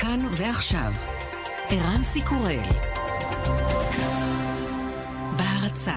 [0.00, 0.92] כאן ועכשיו,
[1.70, 2.62] ערן סיקורל.
[5.36, 5.94] בהרצה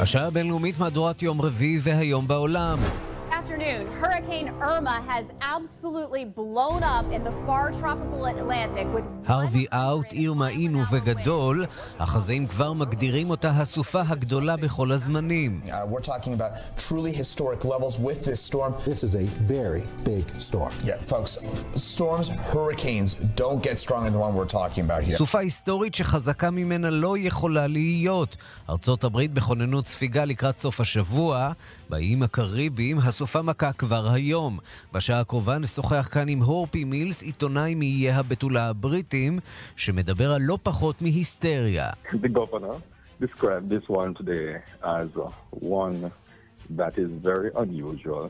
[0.00, 2.78] השעה הבינלאומית מהדורת יום רביעי והיום בעולם.
[3.60, 10.12] Afternoon, Hurricane Irma has absolutely blown up in the far tropical Atlantic with הרווי אאוט,
[10.12, 11.66] עיר מעין ובגדול,
[11.98, 15.60] החזאים כבר מגדירים אותה הסופה הגדולה בכל הזמנים.
[15.66, 18.74] Uh, we're talking about truly historic levels with this storm.
[18.86, 20.72] This is a very big storm.
[20.84, 21.38] Yeah, folks,
[21.76, 25.16] storms, hurricanes don't get stronger than the one we're talking about here.
[25.16, 28.36] סופה היסטורית שחזקה ממנה לא יכולה להיות.
[28.70, 31.52] ארצות הברית בכוננות ספיגה לקראת סוף השבוע.
[31.90, 34.58] באיים הקריביים הסופה מכה כבר היום.
[34.92, 39.38] בשעה הקרובה נשוחח כאן עם הורפי מילס, עיתונאי מאיי הבתולה הבריטים,
[39.76, 41.90] שמדבר על לא פחות מהיסטריה.
[43.20, 44.50] Described this one today
[44.82, 45.10] as
[45.80, 45.98] one
[46.80, 48.24] that is very unusual.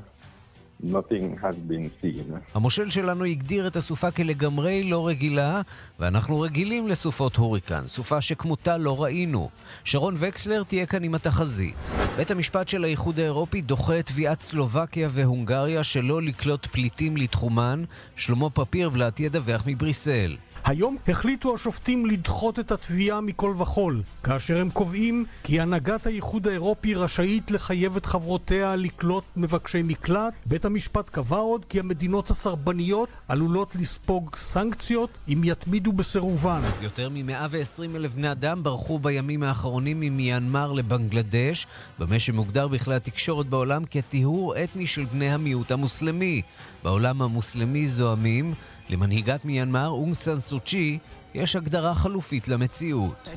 [0.83, 2.35] Nothing has been seen.
[2.55, 5.61] המושל שלנו הגדיר את הסופה כלגמרי לא רגילה,
[5.99, 9.51] ואנחנו רגילים לסופות הוריקן, סופה שכמותה לא ראינו.
[9.85, 11.91] שרון וקסלר תהיה כאן עם התחזית.
[12.17, 17.85] בית המשפט של האיחוד האירופי דוחה את תביעת סלובקיה והונגריה שלא לקלוט פליטים לתחומן.
[18.17, 20.37] שלמה פפירבלט ידווח מבריסל.
[20.69, 26.95] היום החליטו השופטים לדחות את התביעה מכל וכול, כאשר הם קובעים כי הנהגת האיחוד האירופי
[26.95, 30.35] רשאית לחייב את חברותיה לקלוט מבקשי מקלט.
[30.47, 36.61] בית המשפט קבע עוד כי המדינות הסרבניות עלולות לספוג סנקציות אם יתמידו בסירובן.
[36.83, 41.67] יותר מ-120 אלף בני אדם ברחו בימים האחרונים ממיינמר לבנגלדש,
[41.99, 46.43] במה שמוגדר בכלי התקשורת בעולם כטיהור אתני של בני המיעוט המוסלמי.
[46.85, 48.55] בעולם המוסלמי זועמים
[48.89, 50.99] למנהיגת מיינמר, אונג סן סוצ'י,
[51.35, 53.29] יש הגדרה חלופית למציאות.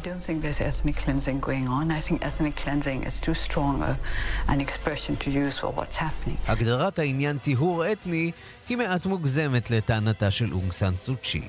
[6.48, 8.32] הגדרת העניין טיהור אתני
[8.70, 11.42] היא מעט מוגזמת לטענתה של אונג סן סוצ'י.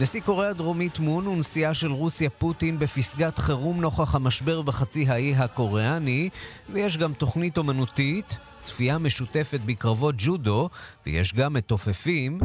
[0.00, 6.28] נשיא קוריאה הדרומית מון ונשיאה של רוסיה פוטין בפסגת חירום נוכח המשבר בחצי האי הקוריאני,
[6.72, 10.68] ויש גם תוכנית אומנותית, צפייה משותפת בקרבות ג'ודו,
[11.06, 12.38] ויש גם מתופפים.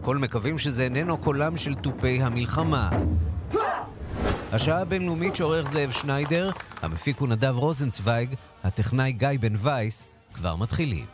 [0.00, 2.90] הכל מקווים שזה איננו קולם של תופי המלחמה.
[4.52, 6.50] השעה הבינלאומית שעורך זאב שניידר,
[6.82, 8.34] המפיק הוא נדב רוזנצוויג,
[8.64, 11.04] הטכנאי גיא בן וייס, כבר מתחילים.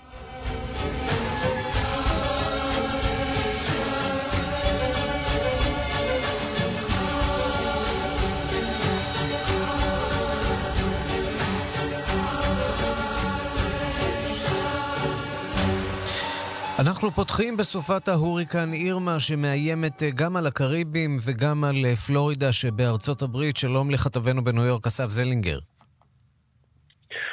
[16.86, 23.22] אנחנו פותחים בסופת ההוריקן אירמה שמאיימת אה, גם על הקריבים וגם על אה, פלורידה שבארצות
[23.22, 23.56] הברית.
[23.56, 25.58] שלום לכתבנו בניו יורק, אסף זלינגר.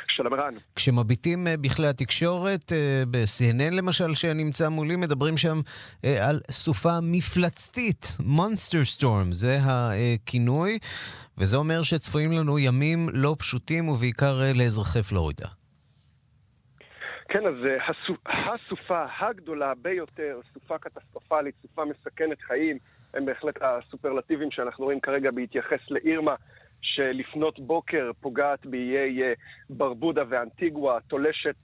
[0.07, 0.53] שלום ערן.
[0.75, 2.71] כשמביטים אה, בכלי התקשורת,
[3.11, 5.61] ב-CNN למשל, שנמצא מולי, מדברים שם
[6.21, 10.77] על סופה מפלצתית, מונסטר סטורם, זה הכינוי,
[11.37, 15.47] וזה אומר שצפויים לנו ימים לא פשוטים ובעיקר לאזרחי פלורידה.
[17.33, 17.55] כן, אז
[18.25, 22.77] הסופה הגדולה ביותר, סופה קטסטרופלית, סופה מסכנת חיים,
[23.13, 26.35] הם בהחלט הסופרלטיבים שאנחנו רואים כרגע בהתייחס לאירמה,
[26.81, 29.21] שלפנות בוקר פוגעת באיי
[29.69, 31.55] ברבודה ואנטיגווה, תולשת,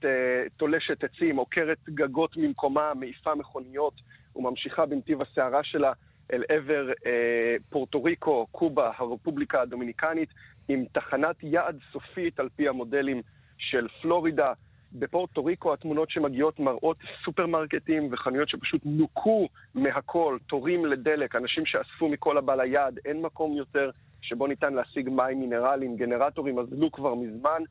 [0.56, 3.94] תולשת עצים, עוקרת גגות ממקומה, מעיפה מכוניות
[4.36, 5.92] וממשיכה בנתיב הסערה שלה
[6.32, 10.28] אל עבר אה, פורטו ריקו, קובה, הרפובליקה הדומיניקנית,
[10.68, 13.22] עם תחנת יעד סופית על פי המודלים
[13.58, 14.52] של פלורידה.
[14.92, 22.38] בפורטו ריקו התמונות שמגיעות מראות סופרמרקטים וחנויות שפשוט נוקו מהכל, תורים לדלק, אנשים שאספו מכל
[22.38, 23.90] הבא ליד, אין מקום יותר
[24.22, 27.62] שבו ניתן להשיג מים מינרליים, גנרטורים אזלו כבר מזמן,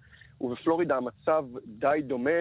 [0.41, 2.39] ובפלורידה המצב די דומה.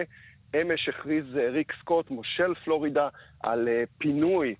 [0.55, 3.09] אמש הכריז ריק סקוט, מושל פלורידה,
[3.43, 4.53] על uh, פינוי אה,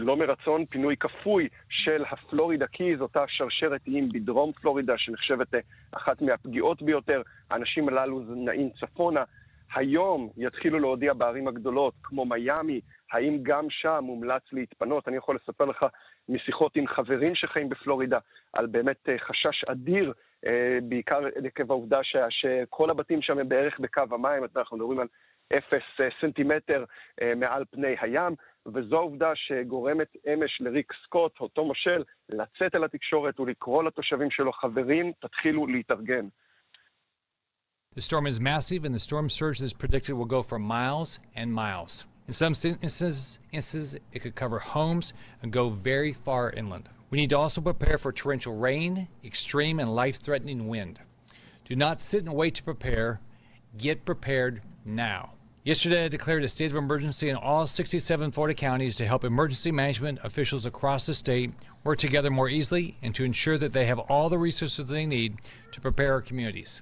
[0.00, 5.60] לא מרצון, פינוי כפוי של הפלורידה קיז, אותה שרשרת איים בדרום פלורידה, שנחשבת אה,
[5.92, 7.22] אחת מהפגיעות ביותר.
[7.50, 9.24] האנשים הללו נעים צפונה.
[9.74, 12.80] היום יתחילו להודיע בערים הגדולות, כמו מיאמי,
[13.12, 15.08] האם גם שם מומלץ להתפנות.
[15.08, 15.86] אני יכול לספר לך
[16.28, 18.18] משיחות עם חברים שחיים בפלורידה,
[18.52, 20.12] על באמת אה, חשש אדיר,
[20.82, 21.98] בעיקר עקב העובדה
[22.30, 25.06] שכל הבתים שם הם בערך בקו המים, אנחנו מדברים על
[25.56, 25.82] אפס
[26.20, 26.84] סנטימטר
[27.36, 28.34] מעל פני הים.
[28.73, 35.11] וזו העובדה שגורמת אמש לריק סקוט, אותו מושל, לצאת אל התקשורת ולקרוא לתושבים שלו, חברים,
[35.19, 36.27] תתחילו להתארגן.
[37.95, 41.19] The storm is massive and the storm surge that is predicted will go for miles
[41.33, 42.05] and miles.
[42.27, 46.89] In some instances, instances, it could cover homes and go very far inland.
[47.09, 50.99] We need to also prepare for torrential rain, extreme and life threatening wind.
[51.63, 53.21] Do not sit and wait to prepare.
[53.77, 55.33] Get prepared now.
[55.63, 59.71] Yesterday, I declared a state of emergency in all 67 Florida counties to help emergency
[59.71, 61.51] management officials across the state
[61.83, 65.31] work together more easily and to ensure that they have all the resources they need
[65.71, 66.81] to prepare our communities.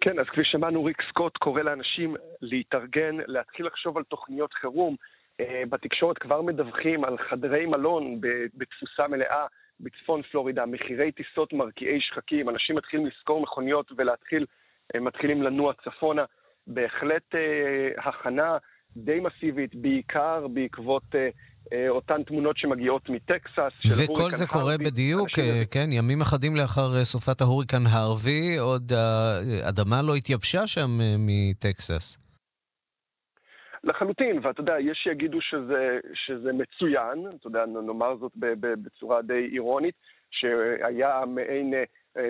[0.00, 4.96] כן, אז כפי שמענו, ריק סקוט קורא לאנשים להתארגן, להתחיל לחשוב על תוכניות חירום.
[5.70, 8.20] בתקשורת כבר מדווחים על חדרי מלון
[8.54, 9.46] בתפוסה מלאה
[9.80, 14.46] בצפון פלורידה, מחירי טיסות מרקיעי שחקים, אנשים מתחילים לשכור מכוניות ולהתחיל,
[15.01, 16.25] מתחילים לנוע צפונה.
[16.67, 17.35] בהחלט
[17.97, 18.57] הכנה
[18.95, 21.03] די מסיבית, בעיקר בעקבות
[21.89, 23.73] אותן תמונות שמגיעות מטקסס.
[24.03, 25.29] וכל זה קורה בדיוק,
[25.71, 30.89] כן, ימים אחדים לאחר סופת ההוריקן הערבי, עוד האדמה לא התייבשה שם
[31.19, 32.17] מטקסס.
[33.83, 39.95] לחלוטין, ואתה יודע, יש שיגידו שזה, שזה מצוין, אתה יודע, נאמר זאת בצורה די אירונית,
[40.31, 41.73] שהיה מעין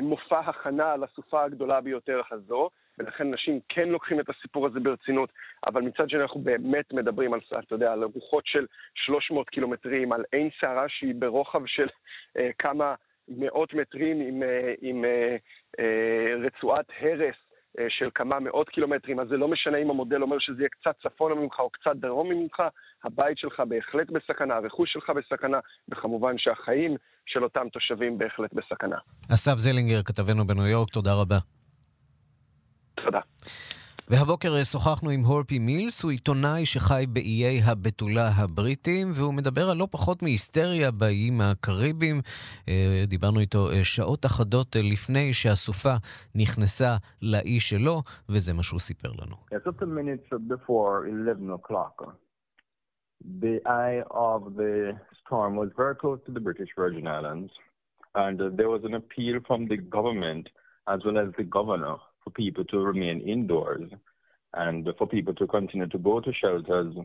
[0.02, 5.30] מופע הכנה לסופה הגדולה ביותר הזו, ולכן אנשים כן לוקחים את הסיפור הזה ברצינות,
[5.68, 10.24] אבל מצד שני אנחנו באמת מדברים על, אתה יודע, על רוחות של 300 קילומטרים, על
[10.32, 11.88] עין סערה שהיא ברוחב של
[12.38, 12.96] אה, כמה
[13.28, 15.36] מאות מטרים עם, אה, עם אה,
[15.80, 17.36] אה, רצועת הרס
[17.80, 20.96] אה, של כמה מאות קילומטרים, אז זה לא משנה אם המודל אומר שזה יהיה קצת
[21.04, 22.64] צפונה ממך או קצת דרום ממך,
[23.04, 25.60] הבית שלך בהחלט בסכנה, הרכוש שלך בסכנה,
[25.90, 26.96] וכמובן שהחיים
[27.30, 28.98] של אותם תושבים בהחלט בסכנה.
[29.34, 31.38] אסף זלינגר, כתבנו בניו יורק, תודה רבה.
[32.96, 33.20] תודה.
[34.08, 39.88] והבוקר שוחחנו עם הורפי מילס, הוא עיתונאי שחי באיי הבתולה הבריטים, והוא מדבר על לא
[39.92, 42.22] פחות מהיסטריה באיים הקריביים.
[43.08, 45.96] דיברנו איתו שעות אחדות לפני שהסופה
[46.36, 49.36] נכנסה לאי שלו, וזה מה שהוא סיפר לנו.
[53.40, 57.52] The eye of the storm was very close to the British Virgin Islands,
[58.16, 60.48] and uh, there was an appeal from the government
[60.88, 63.92] as well as the governor for people to remain indoors
[64.54, 66.96] and for people to continue to go to shelters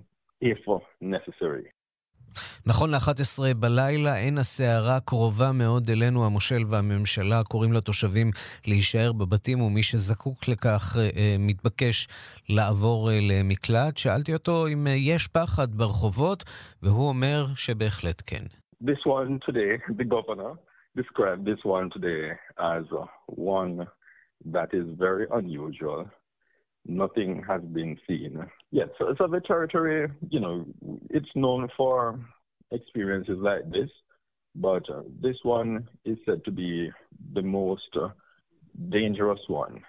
[0.41, 0.59] if
[1.01, 1.73] necessary.
[2.67, 8.31] נכון ל-11 בלילה, אין הסערה קרובה מאוד אלינו, המושל והממשלה קוראים לתושבים
[8.67, 10.97] להישאר בבתים, ומי שזקוק לכך
[11.39, 12.09] מתבקש
[12.49, 13.97] לעבור למקלט.
[13.97, 16.45] שאלתי אותו אם יש פחד ברחובות,
[16.83, 18.45] והוא אומר שבהחלט כן.
[18.85, 20.53] This one today, the governor
[20.97, 22.85] described this one today as
[23.27, 23.87] one
[24.55, 26.05] that is very unusual.
[26.87, 28.45] Nothing has been seen.
[28.71, 28.89] yet.
[28.99, 30.67] so, so the territory, you know,
[31.11, 32.21] it's known for
[32.71, 33.91] experiences like this,
[34.55, 36.91] but uh, this one is said to be
[37.33, 38.09] the most uh,
[38.91, 39.83] dangerous one.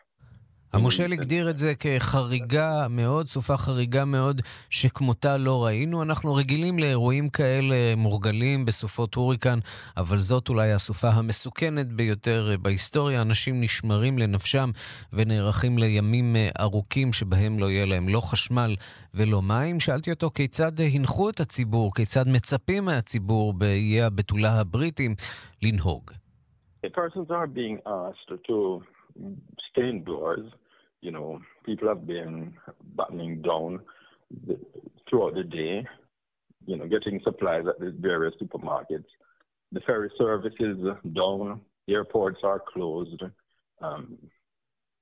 [0.75, 6.04] המושל הגדיר את זה כחריגה מאוד, סופה חריגה מאוד, שכמותה לא ראינו.
[6.04, 9.60] אנחנו רגילים לאירועים כאלה מורגלים בסופות הוריקן,
[9.98, 13.22] אבל זאת אולי הסופה המסוכנת ביותר בהיסטוריה.
[13.22, 14.72] אנשים נשמרים לנפשם
[15.13, 18.75] ונערכים לימים ארוכים שבהם לא יהיה להם לא חשמל
[19.13, 19.80] ולא מים.
[19.80, 25.16] שאלתי אותו כיצד הנחו את הציבור, כיצד מצפים מהציבור באיי הבתולה הבריטים
[25.62, 26.12] לנהוג.
[26.86, 28.57] Persons are being asked to
[29.68, 30.45] stay indoors.
[31.06, 32.52] You know, people have been
[32.96, 33.80] battening down
[34.48, 34.57] the,
[35.07, 35.85] throughout the day,
[36.66, 39.06] you know, getting supplies at the various supermarkets.
[39.71, 40.78] The ferry service is
[41.14, 43.21] down, airports are closed,
[43.83, 44.18] um,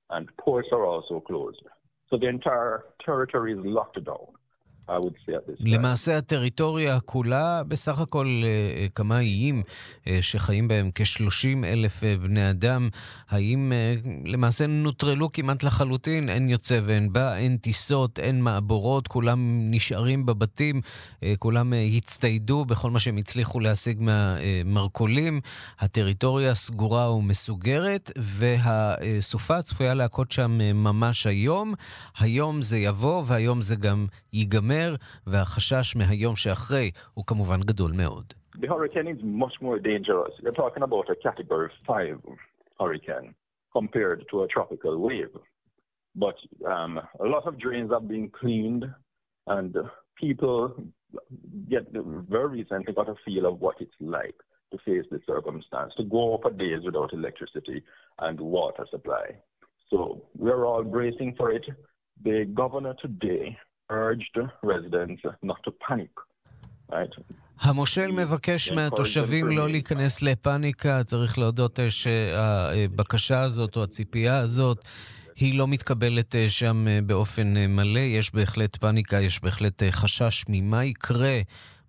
[0.10, 1.62] and ports are also closed.
[2.10, 4.27] So the entire territory is locked down.
[5.59, 8.43] למעשה הטריטוריה כולה, בסך הכל
[8.95, 9.63] כמה איים
[10.21, 12.89] שחיים בהם כ-30 אלף בני אדם,
[13.29, 13.71] האיים
[14.25, 20.81] למעשה נוטרלו כמעט לחלוטין, אין יוצא ואין בא, אין טיסות, אין מעבורות, כולם נשארים בבתים,
[21.39, 25.41] כולם הצטיידו בכל מה שהם הצליחו להשיג מהמרכולים.
[25.79, 31.73] הטריטוריה סגורה ומסוגרת, והסופה צפויה להכות שם ממש היום.
[32.19, 34.72] היום זה יבוא והיום זה גם ייגמר.
[35.26, 38.34] והחשש מהיום שאחרי הוא כמובן גדול מאוד.
[38.60, 40.32] The hurricane is much more dangerous.
[40.42, 42.20] You're talking about a category 5
[42.80, 43.34] hurricane
[43.72, 45.34] compared to a tropical wave.
[46.16, 48.84] But um, a lot of drains have been cleaned
[49.46, 49.76] and
[50.20, 50.75] people
[51.70, 54.34] get very recently got a feel of what it's like
[54.72, 57.82] to face this circumstance, to go for days without electricity
[58.18, 59.26] and water supply.
[59.90, 61.64] So we're all bracing for it.
[62.22, 63.56] The governor today
[63.93, 64.35] urged
[64.71, 66.13] residents not to panic.
[66.91, 67.15] Right?
[67.59, 74.85] המושל מבקש מהתושבים לא להיכנס לפאניקה, צריך להודות שהבקשה הזאת או הציפייה הזאת
[75.35, 81.39] היא לא מתקבלת שם באופן מלא, יש בהחלט פאניקה, יש בהחלט חשש ממה יקרה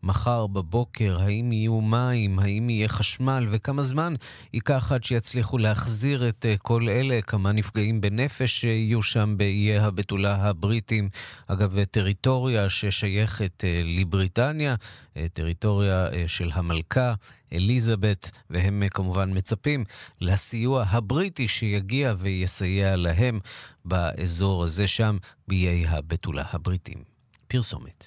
[0.05, 4.15] מחר בבוקר, האם יהיו מים, האם יהיה חשמל, וכמה זמן
[4.53, 10.35] ייקח עד שיצליחו להחזיר את אה, כל אלה, כמה נפגעים בנפש יהיו שם באיי הבתולה
[10.35, 11.09] הבריטים.
[11.47, 14.75] אגב, טריטוריה ששייכת אה, לבריטניה,
[15.17, 17.15] אה, טריטוריה של המלכה
[17.53, 19.85] אליזבת, והם כמובן מצפים
[20.21, 23.41] לסיוע הבריטי שיגיע ויסייע להם
[23.85, 25.17] באזור הזה שם,
[25.49, 27.14] באיי הבתולה הבריטים.
[27.55, 28.07] פרסומת.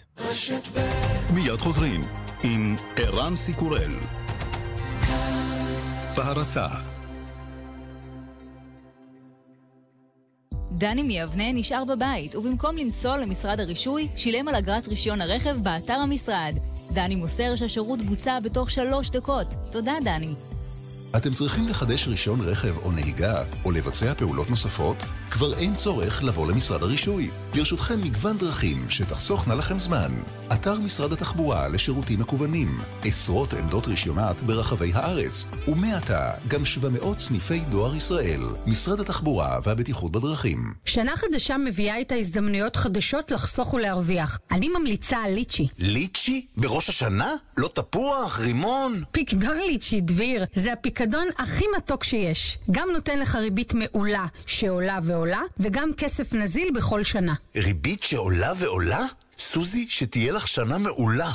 [1.34, 2.02] מיד חוזרים
[2.44, 3.92] עם ערן סיקורל.
[6.16, 6.68] בהרצה
[10.72, 16.56] דני מיבנה נשאר בבית, ובמקום לנסוע למשרד הרישוי, שילם על אגרת רישיון הרכב באתר המשרד.
[16.94, 19.48] דני מוסר שהשירות בוצע בתוך שלוש דקות.
[19.72, 20.34] תודה, דני.
[21.18, 24.98] אתם צריכים לחדש רישיון רכב או נהיגה, או לבצע פעולות נוספות?
[25.30, 27.30] כבר אין צורך לבוא למשרד הרישוי.
[27.58, 30.12] לרשותכם מגוון דרכים שתחסוכנה לכם זמן.
[30.54, 32.68] אתר משרד התחבורה לשירותים מקוונים,
[33.04, 40.74] עשרות עמדות רישיונות ברחבי הארץ, ומעתה גם 700 סניפי דואר ישראל, משרד התחבורה והבטיחות בדרכים.
[40.86, 44.40] שנה חדשה מביאה איתה הזדמנויות חדשות לחסוך ולהרוויח.
[44.52, 45.68] אני ממליצה על ליצ'י.
[45.78, 46.46] ליצ'י?
[46.58, 47.32] בראש השנה?
[47.58, 48.40] לא תפוח?
[48.40, 49.04] רימון?
[49.12, 50.46] פיקדון ליצ'י, דביר.
[50.56, 52.58] זה הפיקדון הכי מתוק שיש.
[52.72, 55.00] גם נותן לך ריבית מעולה שעולה.
[55.04, 57.34] ועולה, וגם כסף נזיל בכל שנה.
[57.56, 59.06] ריבית שעולה ועולה?
[59.40, 61.32] סוזי, שתהיה לך שנה מעולה.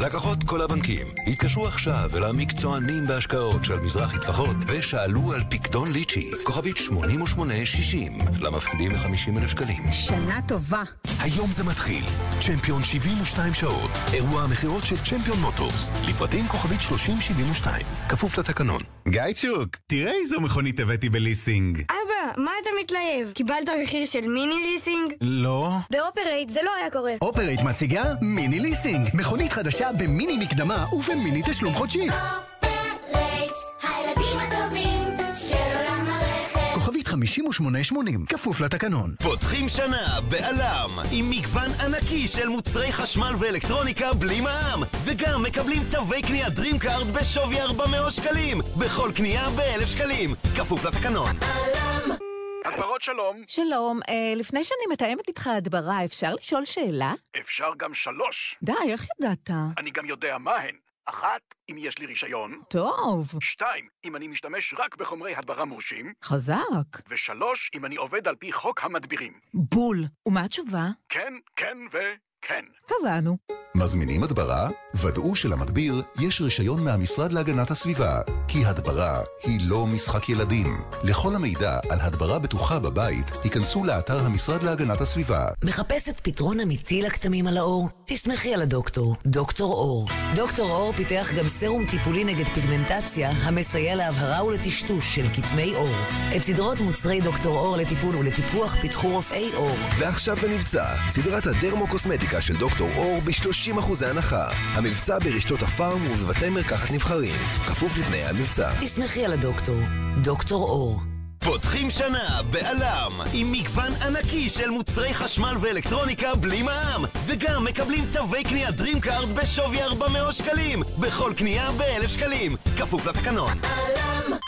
[0.00, 6.30] לקוחות כל הבנקים, התקשרו עכשיו אל המקצוענים בהשקעות של מזרחי טפחות ושאלו על פקדון ליצ'י,
[6.42, 9.82] כוכבית 8860, למפקידים מ-50 אלף שקלים.
[9.90, 10.82] שנה טובה.
[11.20, 12.04] היום זה מתחיל.
[12.40, 13.90] צ'מפיון 72 שעות.
[14.12, 15.90] אירוע המכירות של צ'מפיון מוטורס.
[16.04, 17.86] לפרטים כוכבית 3072.
[18.08, 18.80] כפוף לתקנון.
[19.08, 21.78] צ'וק, תראה איזו מכונית הבאתי בליסינג.
[21.90, 23.32] אבא, מה אתה מתלהב?
[23.34, 25.12] קיבלת מחיר של מיני ליסינג?
[25.20, 25.70] לא.
[25.90, 27.12] באופרייט זה לא היה קורה.
[27.22, 29.08] אופרייט מציגה מיני ליסינג.
[29.14, 29.65] מכונית חדשה
[29.98, 32.08] במיני מקדמה ובמיני תשלום חודשי.
[32.08, 35.02] אופרייט, הילדים הטובים
[35.48, 36.74] של עולם הרכב.
[36.74, 39.14] כוכבית 5880, כפוף לתקנון.
[39.22, 46.22] פותחים שנה בעלם עם מגוון ענקי של מוצרי חשמל ואלקטרוניקה בלי מע"מ וגם מקבלים תווי
[46.22, 51.36] קנייה DreamCard בשווי 400 שקלים בכל קנייה ב-1,000 שקלים כפוף לתקנון.
[51.40, 52.25] עלם
[52.66, 53.42] הדברות שלום.
[53.46, 57.14] שלום, אה, לפני שאני מתאמת איתך הדברה, אפשר לשאול שאלה?
[57.40, 58.56] אפשר גם שלוש.
[58.62, 59.50] די, איך ידעת?
[59.78, 60.76] אני גם יודע מה הן.
[61.06, 62.60] אחת, אם יש לי רישיון.
[62.68, 63.34] טוב.
[63.40, 66.12] שתיים, אם אני משתמש רק בחומרי הדברה מורשים.
[66.24, 67.10] חזק.
[67.10, 69.32] ושלוש, אם אני עובד על פי חוק המדבירים.
[69.54, 70.04] בול.
[70.26, 70.88] ומה התשובה?
[71.08, 71.98] כן, כן ו...
[72.42, 72.64] כן.
[72.86, 73.36] קבענו.
[73.76, 74.68] מזמינים הדברה?
[74.94, 80.82] ודאו שלמדביר יש רישיון מהמשרד להגנת הסביבה, כי הדברה היא לא משחק ילדים.
[81.04, 85.48] לכל המידע על הדברה בטוחה בבית, היכנסו לאתר המשרד להגנת הסביבה.
[85.64, 87.88] מחפשת פתרון אמיתי לכתמים על האור?
[88.06, 90.08] תסמכי על הדוקטור, דוקטור אור.
[90.36, 95.94] דוקטור אור פיתח גם סרום טיפולי נגד פיגמנטציה, המסייע להבהרה ולטשטוש של כתמי עור.
[96.36, 99.76] את סדרות מוצרי דוקטור אור לטיפול ולטיפוח פיתחו רופאי אור.
[99.98, 104.48] ועכשיו במבצע, סדרת הדרמו-קוסמטיקה של דוקטור אור ב-30% הנחה.
[104.52, 107.34] המבצע ברשתות הפארם ובבתי מרקחת נבחרים.
[107.66, 108.72] כפוף לתנאי המבצע.
[108.80, 109.80] תסמכי על הדוקטור.
[110.22, 111.15] דוקטור אור.
[111.38, 117.04] פותחים שנה בעלם עם מגוון ענקי של מוצרי חשמל ואלקטרוניקה בלי מע"מ.
[117.26, 123.52] וגם מקבלים תווי קנייה DreamCard בשווי 400 שקלים בכל קנייה ב-1,000 שקלים כפוף לתקנון.
[123.62, 124.38] עלם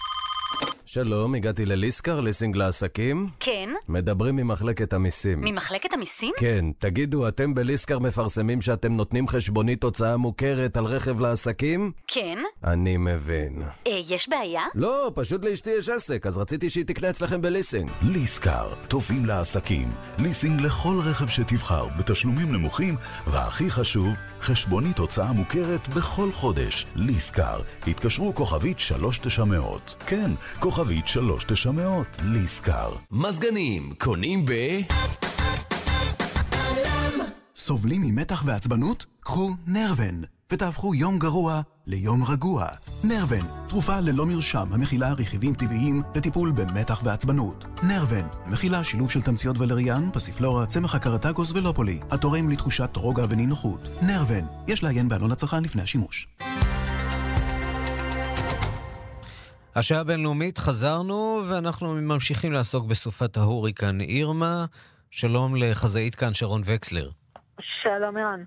[0.90, 3.28] שלום, הגעתי לליסקר, ליסינג לעסקים.
[3.40, 3.70] כן.
[3.88, 5.40] מדברים ממחלקת המיסים.
[5.40, 6.32] ממחלקת המיסים?
[6.38, 6.64] כן.
[6.78, 11.92] תגידו, אתם בליסקר מפרסמים שאתם נותנים חשבונית הוצאה מוכרת על רכב לעסקים?
[12.06, 12.38] כן.
[12.64, 13.62] אני מבין.
[13.86, 14.62] אה, יש בעיה?
[14.74, 17.90] לא, פשוט לאשתי יש עסק, אז רציתי שהיא תקנה אצלכם בליסינג.
[18.02, 19.92] ליסקר, טובים לעסקים.
[20.18, 26.86] ליסינג לכל רכב שתבחר, בתשלומים נמוכים, והכי חשוב, חשבונית הוצאה מוכרת בכל חודש.
[26.94, 29.94] ליסקר, התקשרו כוכבית 3900.
[30.06, 30.30] כן,
[30.60, 30.77] כוכבית...
[30.78, 32.92] כוכבית 3900, ליסקר.
[33.10, 34.52] מזגנים, קונים ב...
[37.56, 39.06] סובלים ממתח ועצבנות?
[39.20, 42.66] קחו נרוון, ותהפכו יום גרוע ליום רגוע.
[43.04, 47.64] נרוון, תרופה ללא מרשם המכילה רכיבים טבעיים לטיפול במתח ועצבנות.
[47.82, 53.88] נרוון, מכילה שילוב של תמציות ולריאן, פסיפלורה, צמח הקרטגוס ולופולי, התורם לתחושת רוגע ונינוחות.
[54.02, 56.28] נרוון, יש לעיין בעלון הצרכן לפני השימוש.
[59.74, 64.64] השעה הבינלאומית, חזרנו, ואנחנו ממשיכים לעסוק בסופת ההוריקן אירמה.
[65.10, 67.10] שלום לחזאית כאן שרון וקסלר.
[67.82, 68.44] שלום ערן.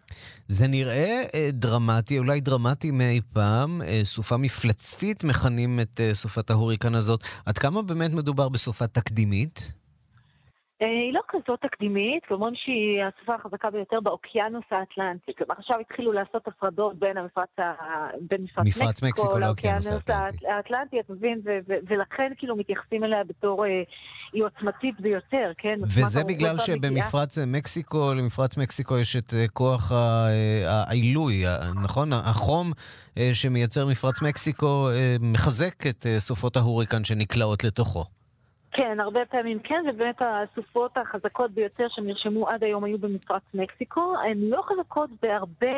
[0.48, 3.82] זה נראה אה, דרמטי, אולי דרמטי מאי פעם.
[3.82, 7.24] אה, סופה מפלצתית מכנים את אה, סופת ההוריקן הזאת.
[7.46, 9.74] עד כמה באמת מדובר בסופה תקדימית?
[10.82, 15.32] אה, היא לא כזאת תקדימית, אומרים שהיא הסופה החזקה ביותר באוקיינוס האטלנטי.
[15.38, 17.64] כלומר, עכשיו התחילו לעשות הפרדות בין המפרץ, ה...
[18.30, 20.48] בין מפרץ, מפרץ מקסיקו לאוקיינוס האטלנטי.
[20.48, 21.42] האטלנטי, אתה מבין?
[21.46, 23.84] ו- ו- ולכן כאילו מתייחסים אליה בתור, אה,
[24.34, 25.80] היא עוצמתית ביותר, כן?
[25.84, 31.44] וזה בגלל שבמפרץ מקסיקו, למפרץ מקסיקו יש את אה, כוח אה, העילוי,
[31.84, 32.14] נכון?
[32.14, 32.72] החום
[33.34, 38.21] שמייצר מפרץ מקסיקו מחזק את סופות ההוריקן שנקלעות לתוכו.
[38.72, 44.14] כן, הרבה פעמים כן, ובאמת הסופות החזקות ביותר שנרשמו עד היום היו במפרץ מקסיקו.
[44.30, 45.78] הן לא חזקות בהרבה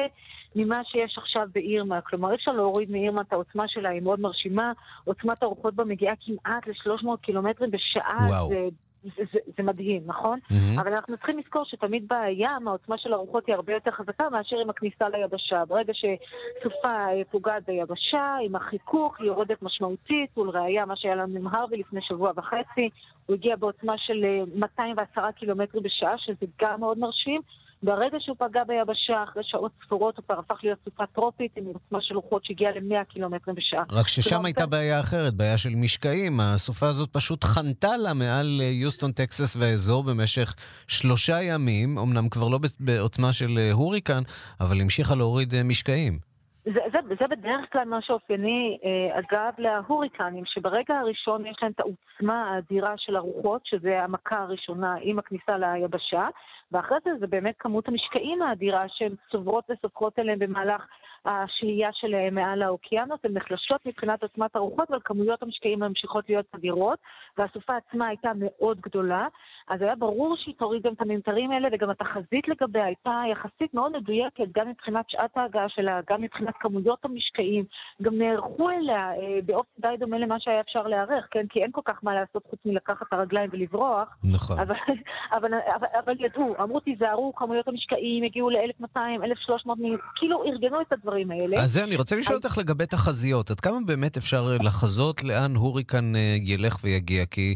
[0.56, 2.02] ממה שיש עכשיו באירמה.
[2.02, 4.72] כלומר, אי אפשר להוריד מאירמה את העוצמה שלה, היא מאוד מרשימה.
[5.04, 8.28] עוצמת הרוחות בה מגיעה כמעט ל-300 קילומטרים בשעה.
[8.30, 8.50] וואו.
[8.50, 8.68] זה
[9.04, 10.40] זה, זה, זה מדהים, נכון?
[10.40, 10.82] Mm-hmm.
[10.82, 14.70] אבל אנחנו צריכים לזכור שתמיד בים העוצמה של הרוחות היא הרבה יותר חזקה מאשר עם
[14.70, 15.66] הכניסה ליבשה.
[15.66, 16.94] ברגע שסופה
[17.32, 22.32] פוגעת ביבשה, עם החיכוך היא יורדת משמעותית, ולראיה מה שהיה לנו עם הרווי לפני שבוע
[22.36, 22.90] וחצי,
[23.26, 27.42] הוא הגיע בעוצמה של 210 אה, קילומטרים בשעה, שזה גם מאוד מרשים.
[27.84, 32.02] ברגע שהוא פגע ביבשה, אחרי שעות ספורות, הוא כבר הפך להיות סופה טרופית עם עוצמה
[32.02, 33.84] של רוחות שהגיעה ל-100 קילומטרים בשעה.
[33.92, 36.40] רק ששם הייתה בעיה אחרת, בעיה של משקעים.
[36.40, 40.54] הסופה הזאת פשוט חנתה לה מעל אה, יוסטון, טקסס והאזור במשך
[40.88, 44.22] שלושה ימים, אמנם כבר לא בעוצמה של אה, הוריקן,
[44.62, 46.20] אבל המשיכה להוריד אה, משקעים.
[46.66, 48.78] זה, זה, זה בדרך כלל מה שאופייני,
[49.12, 55.20] אגב, להוריקנים, שברגע הראשון יש להם את העוצמה האדירה של הרוחות, שזה המכה הראשונה עם
[55.20, 56.28] הכניסה ליבשה,
[56.72, 60.88] ואחרי זה זה באמת כמות המשקעים האדירה שהן צוברות וסופחות אליהן במהלך
[61.26, 67.00] השהייה שלהם מעל האוקיינוס, הן נחלשות מבחינת עוצמת הרוחות, אבל כמויות המשקעים ממשיכות להיות אדירות,
[67.38, 69.28] והסופה עצמה הייתה מאוד גדולה,
[69.68, 73.98] אז היה ברור שהיא תוריד גם את הממטרים האלה, וגם התחזית לגביה הייתה יחסית מאוד
[73.98, 77.66] מדויקת, גם מבחינת שעת ההגעה שלה, גם מבחינת כמויות המשקעים,
[78.02, 81.48] גם נערכו אליה אה, באופן די דומה למה שהיה אפשר להיערך, כן?
[81.48, 84.18] כי אין כל כך מה לעשות חוץ מלקחת את הרגליים ולברוח.
[84.24, 84.60] נכון.
[84.60, 84.76] אבל,
[85.38, 91.13] אבל, אבל, אבל ידעו, אמרו תיזהרו, כמויות המשקעים הגיעו ל-1200, 1300, כאילו ארגנו את הדברים.
[91.14, 91.64] הדברים האלה.
[91.64, 93.52] אז אני רוצה לשאול אותך לגבי תחזיות.
[93.52, 97.26] עד כמה באמת אפשר לחזות לאן הוריקן אה, ילך ויגיע?
[97.26, 97.56] כי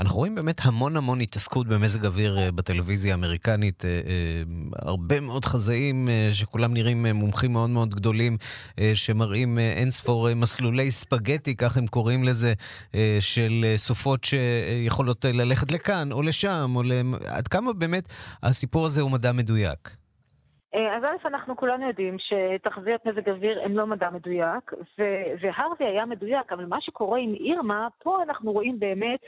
[0.00, 3.84] אנחנו רואים באמת המון המון התעסקות במזג אוויר אה, בטלוויזיה האמריקנית.
[3.84, 3.90] אה,
[4.76, 8.36] הרבה מאוד חזאים שכולם נראים מומחים מאוד מאוד גדולים,
[8.94, 12.54] שמראים אין ספור מסלולי ספגטי, כך הם קוראים לזה,
[13.20, 17.14] של סופות שיכולות ללכת לכאן או לשם, או למ...
[17.26, 18.08] עד כמה באמת
[18.42, 19.96] הסיפור הזה הוא מדע מדויק?
[20.74, 24.72] אה, אז א', אנחנו כולנו יודעים שתחזיות מזג אוויר הן לא מדע מדויק,
[25.40, 29.20] והרווי היה מדויק, אבל מה שקורה עם אירמה, פה אנחנו רואים באמת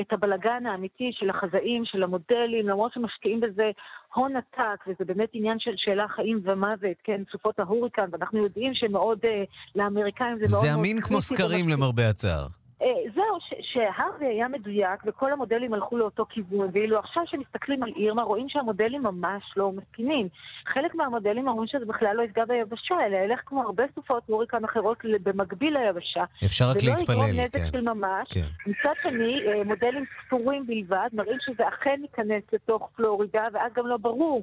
[0.00, 3.70] את הבלגן האמיתי של החזאים, של המודלים, למרות שמשקיעים בזה
[4.14, 9.18] הון עתק, וזה באמת עניין של שאלה חיים ומוות, כן, סופות ההוריקן, ואנחנו יודעים שמאוד,
[9.24, 9.28] uh,
[9.76, 10.74] לאמריקאים זה מאוד מאוד...
[10.74, 12.46] זה אמין כמו סקרים למרבה הצער.
[12.82, 18.22] אה, זהו, שהרווי היה מדויק וכל המודלים הלכו לאותו כיוון, ואילו עכשיו כשמסתכלים על אירמה
[18.22, 20.28] רואים שהמודלים ממש לא מסכימים.
[20.66, 24.98] חלק מהמודלים אומרים שזה בכלל לא יפגע ביבשה, אלא ילך כמו הרבה סופות הוריקן אחרות
[25.22, 26.24] במקביל ליבשה.
[26.44, 27.70] אפשר רק להתפלל, ולא יגרום נזק כן.
[27.72, 28.28] של ממש.
[28.30, 28.46] כן.
[28.66, 33.96] מצד שני, אה, מודלים ספורים בלבד מראים שזה אכן ייכנס לתוך פלורידה, ואז גם לא
[33.96, 34.42] ברור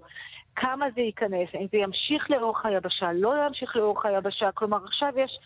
[0.55, 4.51] כמה זה ייכנס, אם זה ימשיך לאורך היבשה, לא ימשיך לאורך היבשה.
[4.51, 5.39] כלומר, עכשיו יש...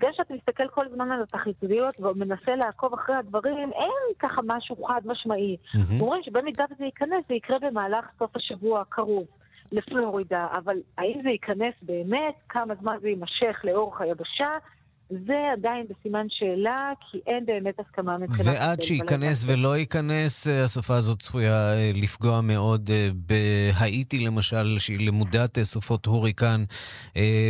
[0.00, 5.00] זה שאתה מסתכל כל הזמן על התכליתיות ומנסה לעקוב אחרי הדברים, אין ככה משהו חד
[5.04, 5.56] משמעי.
[5.56, 6.00] Mm-hmm.
[6.00, 9.26] אומרים שבמידה וזה ייכנס, זה יקרה במהלך סוף השבוע הקרוב
[9.72, 14.52] לפלורידה, אבל האם זה ייכנס באמת, כמה זמן זה יימשך לאורך היבשה,
[15.10, 18.46] זה עדיין בסימן שאלה, כי אין באמת הסכמה מבחינת...
[18.46, 25.08] ועד שייכנס ולא ייכנס, אה, הסופה הזאת צפויה אה, לפגוע מאוד אה, בהאיטי למשל, שהיא
[25.08, 26.64] למודת סופות הוריקן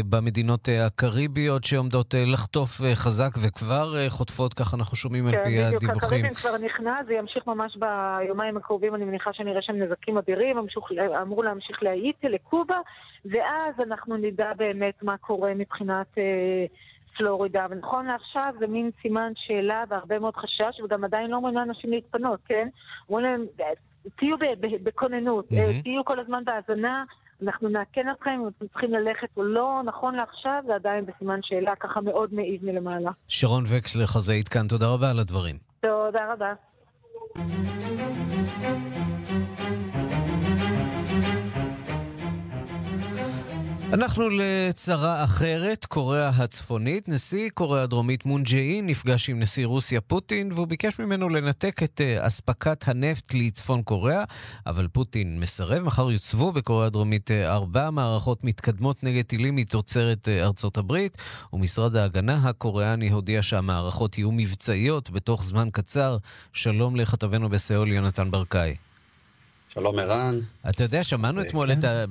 [0.08, 5.78] במדינות הקריביות שעומדות לחטוף חזק וכבר חוטפות, ככה אנחנו שומעים כן, על פי הדיווחים.
[5.80, 10.18] כן, בדיוק, הקריבים כבר נכנס, זה ימשיך ממש ביומיים הקרובים, אני מניחה שנראה שם נזקים
[10.18, 10.56] אדירים,
[11.22, 12.78] אמרו להמשיך להאיטי, לקובה,
[13.24, 16.06] ואז אנחנו נדע באמת מה קורה מבחינת...
[17.18, 21.90] פלורידה, ונכון לעכשיו זה מין סימן שאלה והרבה מאוד חשש, וגם עדיין לא אומרים לאנשים
[21.90, 22.68] להתפנות, כן?
[23.08, 23.44] אומרים להם,
[24.16, 24.36] תהיו
[24.82, 25.82] בכוננות, mm-hmm.
[25.82, 27.04] תהיו כל הזמן בהאזנה,
[27.42, 31.76] אנחנו נעקן אתכם אם אתם צריכים ללכת או לא, נכון לעכשיו זה עדיין בסימן שאלה
[31.76, 33.10] ככה מאוד מעיב מלמעלה.
[33.28, 35.56] שרון וקסלר, חזאית כאן, תודה רבה על הדברים.
[35.80, 36.52] תודה רבה.
[43.92, 47.08] אנחנו לצרה אחרת, קוריאה הצפונית.
[47.08, 52.00] נשיא קוריאה הדרומית מון ג'אי נפגש עם נשיא רוסיה פוטין, והוא ביקש ממנו לנתק את
[52.00, 54.24] uh, אספקת הנפט לצפון קוריאה,
[54.66, 55.82] אבל פוטין מסרב.
[55.82, 61.16] מחר יוצבו בקוריאה הדרומית uh, ארבע מערכות מתקדמות נגד טילים מתוצרת uh, ארצות הברית,
[61.52, 66.16] ומשרד ההגנה הקוריאני הודיע שהמערכות יהיו מבצעיות בתוך זמן קצר.
[66.52, 68.76] שלום לכתבנו בסיאול, יונתן ברקאי.
[69.78, 70.40] שלום ערן.
[70.70, 71.88] אתה יודע, שמענו אתמול כן.
[71.88, 72.04] ה...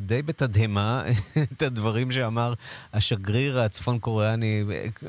[0.00, 1.02] די בתדהמה
[1.52, 2.54] את הדברים שאמר
[2.92, 4.64] השגריר הצפון קוריאני,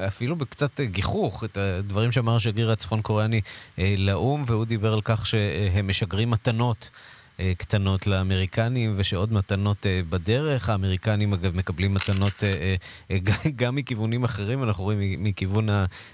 [0.07, 3.41] אפילו בקצת גיחוך, את הדברים שאמר השגריר הצפון קוריאני
[3.79, 6.89] אה, לאו"ם, והוא דיבר על כך שהם משגרים מתנות.
[7.39, 10.69] אה, קטנות לאמריקנים ושעוד מתנות אה, בדרך.
[10.69, 13.17] האמריקנים אגב מקבלים מתנות אה,
[13.55, 15.67] גם מכיוונים אחרים, אנחנו רואים מכיוון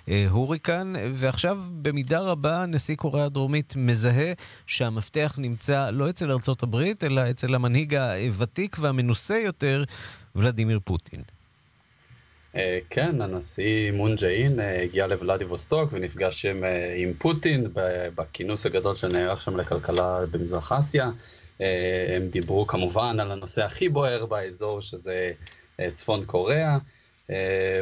[0.08, 4.34] ההוריקן, ועכשיו במידה רבה נשיא קוריאה הדרומית מזהה
[4.68, 9.84] שהמפתח נמצא לא אצל ארצות הברית, אלא אצל המנהיג הוותיק והמנוסה יותר,
[10.36, 11.35] ולדימיר פוטין.
[12.56, 17.68] אה, כן, הנשיא מון ג'אין אה, הגיע לוולדיווסטוק ונפגש עם, אה, עם פוטין
[18.16, 21.10] בכינוס הגדול שנערך שם לכלכלה במזרח אסיה.
[22.16, 25.32] הם דיברו כמובן על הנושא הכי בוער באזור, שזה
[25.94, 26.78] צפון קוריאה.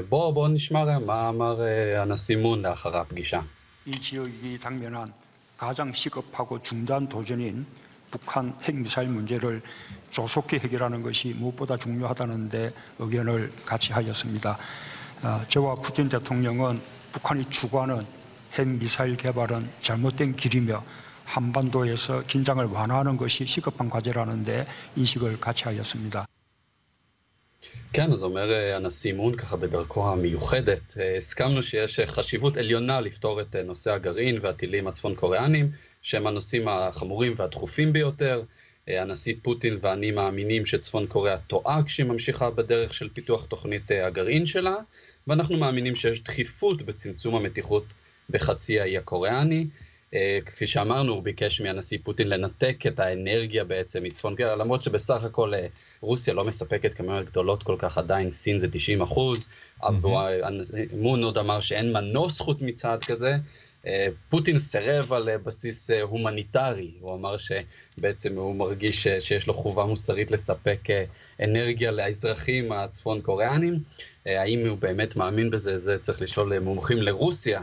[0.09, 1.61] בואו בוא נשמע מה אמר
[1.97, 3.39] הנשיא מון לאחר הפגישה.
[8.12, 9.62] 북한 핵미사일 문제를
[10.10, 14.58] 조속히 해결하는 것이 무엇보다 중요하다는 데 의견을 같이 하였습니다.
[15.48, 16.80] 저와 푸틴 대통령은
[17.12, 18.06] 북한이 추구하는
[18.54, 20.82] 핵미사일 개발은 잘못된 길이며
[21.24, 26.26] 한반도에서 긴장을 완화하는 것이 시급한 과제라는 데 인식을 같이 하였습니다.
[27.92, 33.92] כן, אז אומר הנשיא מון ככה בדרכו המיוחדת, הסכמנו שיש חשיבות עליונה לפתור את נושא
[33.92, 35.70] הגרעין והטילים הצפון קוריאנים,
[36.03, 38.43] שהם הנושאים החמורים והדחופים ביותר.
[38.87, 44.75] הנשיא פוטין ואני מאמינים שצפון קוריאה טועה כשהיא ממשיכה בדרך של פיתוח תוכנית הגרעין שלה,
[45.27, 47.83] ואנחנו מאמינים שיש דחיפות בצמצום המתיחות
[48.29, 49.67] בחצי האי הקוריאני.
[50.13, 55.23] אה, כפי שאמרנו, הוא ביקש מהנשיא פוטין לנתק את האנרגיה בעצם מצפון קוריאה, למרות שבסך
[55.23, 55.67] הכל אה,
[56.01, 59.47] רוסיה לא מספקת כמויות גדולות כל כך, עדיין סין זה 90 אחוז,
[59.83, 60.41] אבל
[60.97, 63.37] מון עוד אמר שאין מנוס חוץ מצעד כזה.
[63.87, 70.31] אה, פוטין סירב על בסיס הומניטרי, הוא אמר שבעצם הוא מרגיש שיש לו חובה מוסרית
[70.31, 70.79] לספק
[71.43, 73.79] אנרגיה לאזרחים הצפון קוריאנים.
[74.25, 77.61] האם הוא באמת מאמין בזה, זה צריך לשאול מומחים לרוסיה.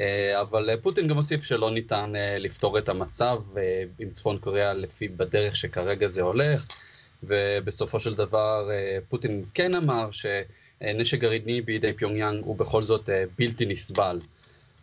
[0.00, 4.74] אה, אבל פוטין גם הוסיף שלא ניתן אה, לפתור את המצב אה, עם צפון קוריאה
[4.74, 6.66] לפי בדרך שכרגע זה הולך,
[7.22, 8.70] ובסופו של דבר
[9.08, 14.18] פוטין כן אמר שנשק גרעיני בידי פיונגיאנג הוא בכל זאת בלתי נסבל.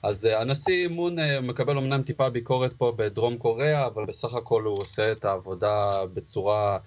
[0.04, 5.12] אז הנשיא מון מקבל אמנם טיפה ביקורת פה בדרום קוריאה, אבל בסך הכל הוא עושה
[5.12, 6.78] את העבודה בצורה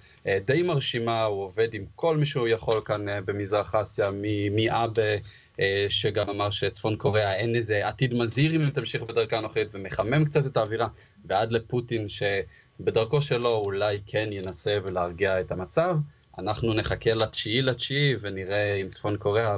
[0.44, 4.11] די מרשימה, הוא עובד עם כל מי שהוא יכול כאן במזרח אסיה,
[4.51, 5.03] מאבה
[5.61, 10.46] אה, שגם אמר שצפון קוריאה אין איזה עתיד מזהיר אם תמשיך בדרכה הנוכחית ומחמם קצת
[10.46, 10.88] את האווירה,
[11.25, 15.96] ועד לפוטין שבדרכו שלו אולי כן ינסה ולהרגיע את המצב.
[16.38, 19.57] אנחנו נחכה לתשיעי לתשיעי ונראה אם צפון קוריאה אה,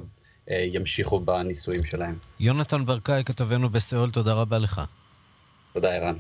[0.51, 2.19] ימשיכו בניסויים שלהם.
[2.41, 4.81] יונתן ברקאי, כתבנו בסיאול, תודה רבה לך.
[5.73, 6.15] תודה, ערן.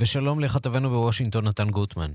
[0.00, 2.12] ושלום לכתבנו בוושינגטון, נתן גוטמן.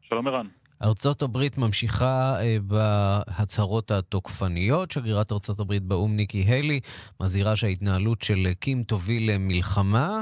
[0.00, 0.46] שלום, ערן.
[0.82, 4.90] ארצות הברית ממשיכה אה, בהצהרות התוקפניות.
[4.90, 6.80] שגרירת ארצות הברית באו"ם ניקי היילי
[7.20, 10.20] מזהירה שההתנהלות של קים תוביל למלחמה.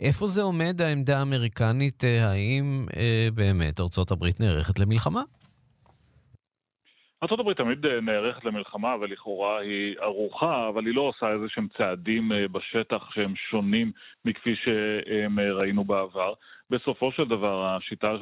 [0.00, 2.04] איפה זה עומד העמדה האמריקנית?
[2.04, 5.22] אה, האם אה, באמת ארצות הברית נערכת למלחמה?
[7.22, 12.32] ארה"ב תמיד אה, נערכת למלחמה ולכאורה היא ערוכה, אבל היא לא עושה איזה שהם צעדים
[12.32, 13.92] אה, בשטח שהם שונים
[14.24, 16.34] מכפי שראינו בעבר.
[16.70, 18.16] בסופו של דבר השיטה,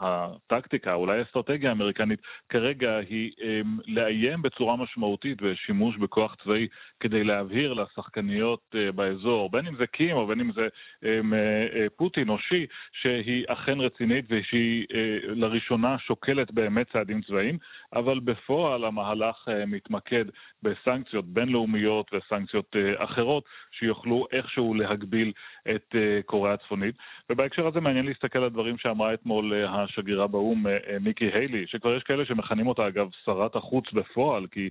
[0.00, 6.68] הטקטיקה, אולי האסטרטגיה האמריקנית כרגע היא אמ, לאיים בצורה משמעותית בשימוש בכוח צבאי
[7.00, 10.68] כדי להבהיר לשחקניות אה, באזור, בין אם זה קים או בין אם זה
[11.02, 14.86] אמ, אה, אה, פוטין או שי, שהיא אכן רצינית ושהיא
[15.24, 17.58] לראשונה שוקלת באמת צעדים צבאיים,
[17.92, 20.24] אבל בפועל המהלך מתמקד
[20.62, 25.32] בסנקציות בינלאומיות וסנקציות אחרות שיוכלו איכשהו להגביל
[25.70, 25.94] את
[26.26, 26.94] קוריאה הצפונית.
[27.30, 31.66] ובהקשר הזה מעניין להסתכל על דברים שאמרה אתמול אה, השגרירה באו"ם, אה, אה, ניקי היילי,
[31.66, 34.70] שכבר יש כאלה שמכנים אותה אגב שרת החוץ בפועל, כי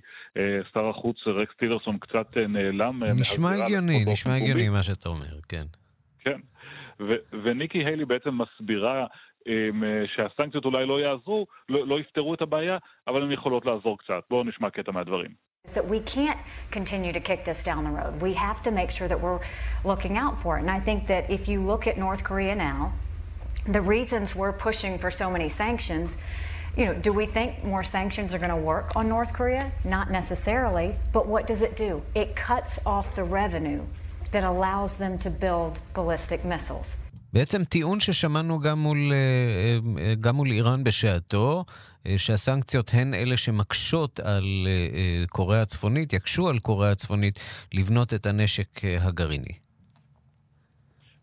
[0.74, 3.02] שר החוץ רקס טילרסון קצת נעלם.
[3.04, 5.64] נשמע הגיוני, נשמע הגיוני מה שאתה אומר, כן.
[6.20, 6.40] כן,
[7.42, 9.06] וניקי היילי בעצם מסבירה
[10.06, 14.22] שהסנקציות אולי לא יעזרו, לא, לא יפתרו את הבעיה, אבל הן יכולות לעזור קצת.
[14.30, 15.51] בואו נשמע קטע מהדברים.
[15.73, 16.39] that we can't
[16.71, 18.21] continue to kick this down the road.
[18.21, 19.39] We have to make sure that we're
[19.83, 20.61] looking out for it.
[20.61, 22.93] And I think that if you look at North Korea now,
[23.65, 26.17] the reasons we're pushing for so many sanctions,
[26.77, 29.71] you know, do we think more sanctions are going to work on North Korea?
[29.83, 32.01] Not necessarily, but what does it do?
[32.15, 33.83] It cuts off the revenue
[34.31, 36.97] that allows them to build ballistic missiles.
[37.33, 39.13] בעצם טיעון ששמענו גם מול,
[40.21, 41.65] גם מול איראן בשעתו,
[42.16, 44.68] שהסנקציות הן אלה שמקשות על
[45.28, 47.38] קוריאה הצפונית, יקשו על קוריאה הצפונית
[47.74, 49.52] לבנות את הנשק הגרעיני.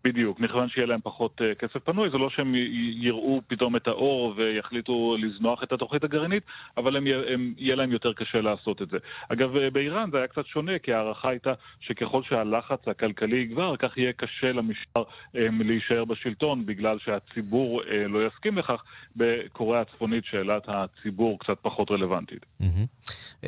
[0.03, 2.55] בדיוק, מכיוון שיהיה להם פחות uh, כסף פנוי, זה לא שהם
[3.01, 6.43] יראו פתאום את האור ויחליטו לזנוח את התוכנית הגרעינית,
[6.77, 8.97] אבל הם, הם, יהיה להם יותר קשה לעשות את זה.
[9.29, 13.97] אגב, uh, באיראן זה היה קצת שונה, כי ההערכה הייתה שככל שהלחץ הכלכלי יגבר, כך
[13.97, 18.83] יהיה קשה למשטר um, להישאר בשלטון, בגלל שהציבור uh, לא יסכים לכך.
[19.15, 22.45] בקוריאה הצפונית שאלת הציבור קצת פחות רלוונטית.
[22.61, 23.45] Mm-hmm.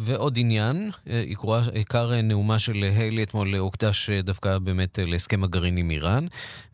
[0.00, 0.90] ועוד עניין,
[1.72, 5.61] עיקר נאומה של היילי אתמול הוקדש דווקא באמת להסכם הגרעין.
[5.62, 6.26] הגרעין עם איראן,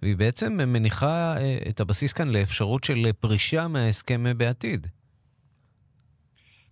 [0.02, 4.86] והיא בעצם מניחה אה, את הבסיס כאן לאפשרות של פרישה מההסכם בעתיד.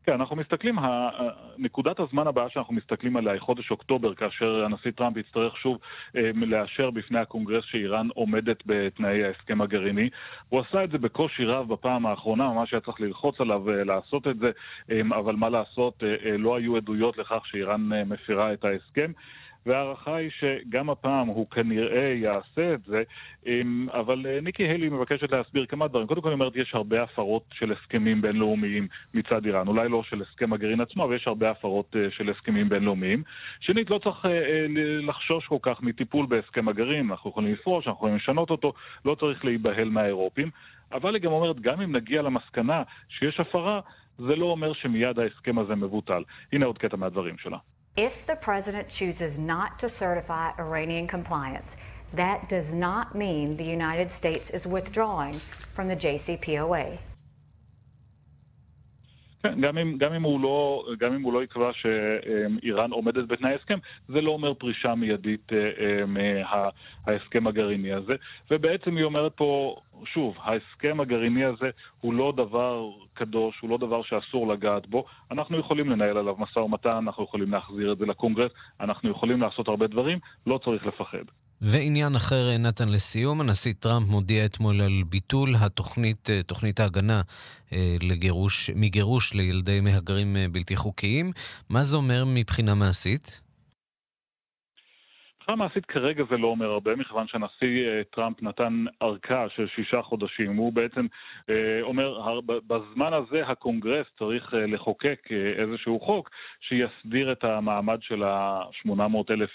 [0.04, 0.76] כן, אנחנו מסתכלים,
[1.58, 5.78] נקודת הזמן הבאה שאנחנו מסתכלים עליה היא חודש אוקטובר, כאשר הנשיא טראמפ יצטרך שוב
[6.16, 10.08] אה, לאשר בפני הקונגרס שאיראן עומדת בתנאי ההסכם הגרעיני.
[10.48, 14.38] הוא עשה את זה בקושי רב בפעם האחרונה, ממש היה צריך ללחוץ עליו לעשות את
[14.38, 14.50] זה,
[14.90, 16.02] אה, אבל מה לעשות,
[16.38, 19.12] לא היו עדויות לכך שאיראן מפירה את ההסכם.
[19.66, 23.02] וההערכה היא שגם הפעם הוא כנראה יעשה את זה,
[23.92, 26.06] אבל אה, ניקי היילי מבקשת להסביר כמה דברים.
[26.06, 29.68] קודם כל היא אומרת, יש הרבה הפרות של הסכמים בינלאומיים מצד איראן.
[29.68, 33.22] אולי לא של הסכם הגרעין עצמו, אבל יש הרבה הפרות אה, של הסכמים בינלאומיים.
[33.60, 34.66] שנית, לא צריך אה,
[35.02, 37.10] לחשוש כל כך מטיפול בהסכם הגרעין.
[37.10, 38.72] אנחנו יכולים לפרוש, אנחנו יכולים לשנות אותו,
[39.04, 40.50] לא צריך להיבהל מהאירופים.
[40.92, 43.80] אבל היא גם אומרת, גם אם נגיע למסקנה שיש הפרה,
[44.18, 46.22] זה לא אומר שמיד ההסכם הזה מבוטל.
[46.52, 47.58] הנה עוד קטע מהדברים שלה.
[47.96, 51.78] If the president chooses not to certify Iranian compliance,
[52.12, 55.40] that does not mean the United States is withdrawing
[55.72, 56.98] from the JCPOA.
[59.46, 63.52] כן, גם אם, גם, אם הוא לא, גם אם הוא לא יקבע שאיראן עומדת בתנאי
[63.52, 63.78] ההסכם,
[64.08, 68.14] זה לא אומר פרישה מיידית אה, אה, מההסכם הגרעיני הזה.
[68.50, 74.02] ובעצם היא אומרת פה, שוב, ההסכם הגרעיני הזה הוא לא דבר קדוש, הוא לא דבר
[74.02, 75.04] שאסור לגעת בו.
[75.30, 79.68] אנחנו יכולים לנהל עליו משא ומתן, אנחנו יכולים להחזיר את זה לקונגרס, אנחנו יכולים לעשות
[79.68, 81.24] הרבה דברים, לא צריך לפחד.
[81.60, 87.22] ועניין אחר, נתן, לסיום, הנשיא טראמפ מודיע אתמול על ביטול התוכנית, אה, תוכנית ההגנה
[87.72, 91.32] אה, לגירוש, מגירוש לילדי מהגרים אה, בלתי חוקיים.
[91.68, 93.40] מה זה אומר מבחינה מעשית?
[95.48, 100.02] מבחינה מעשית כרגע זה לא אומר הרבה, מכיוון שהנשיא אה, טראמפ נתן ארכה של שישה
[100.02, 100.56] חודשים.
[100.56, 101.06] הוא בעצם
[101.50, 105.28] אה, אומר, בזמן הזה הקונגרס צריך אה, לחוקק
[105.58, 106.30] איזשהו חוק
[106.60, 109.50] שיסדיר את המעמד של ה-800 אלף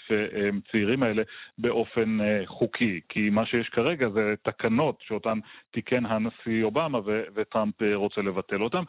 [0.70, 1.22] צעירים האלה
[1.58, 3.00] באופן חוקי.
[3.08, 5.38] כי מה שיש כרגע זה תקנות שאותן
[5.70, 7.00] תיקן הנשיא אובמה
[7.34, 8.82] וטראמפ רוצה לבטל אותן.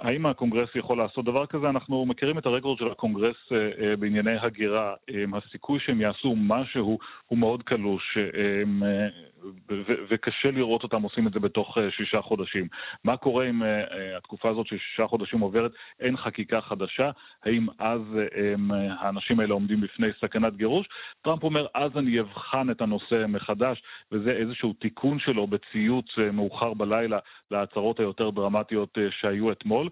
[0.00, 1.68] האם הקונגרס יכול לעשות דבר כזה?
[1.68, 3.52] אנחנו מכירים את הרקורד של הקונגרס
[3.98, 4.94] בענייני הגירה.
[5.34, 9.08] הסיכוי שהם יעשו משהו הוא מאוד קלוש, אה,
[10.08, 12.68] וקשה לראות אותם עושים את זה בתוך אה, שישה חודשים.
[13.04, 17.10] מה קורה אם אה, התקופה הזאת של שישה חודשים עוברת, אין חקיקה חדשה?
[17.44, 18.00] האם אז
[19.00, 20.86] האנשים האלה עומדים בפני סכנת גירוש?
[21.22, 27.18] טראמפ אומר, אז אני אבחן את הנושא מחדש, וזה איזשהו תיקון שלו בציוץ מאוחר בלילה
[27.50, 29.88] להצהרות היותר דרמטיות שהיו אתמול.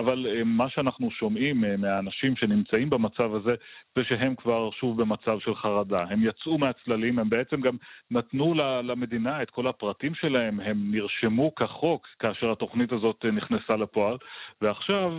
[0.00, 3.54] אבל אה, מה שאנחנו שומעים אה, מהאנשים שנמצאים במצב הזה,
[3.96, 6.04] זה שהם כבר שוב במצב של חרדה.
[6.10, 7.76] הם יצאו מהצללים, הם בעצם גם
[8.10, 14.16] נתנו למדינה את כל הפרטים שלהם, הם נרשמו כחוק כאשר התוכנית הזאת אה, נכנסה לפועל,
[14.62, 15.12] ועכשיו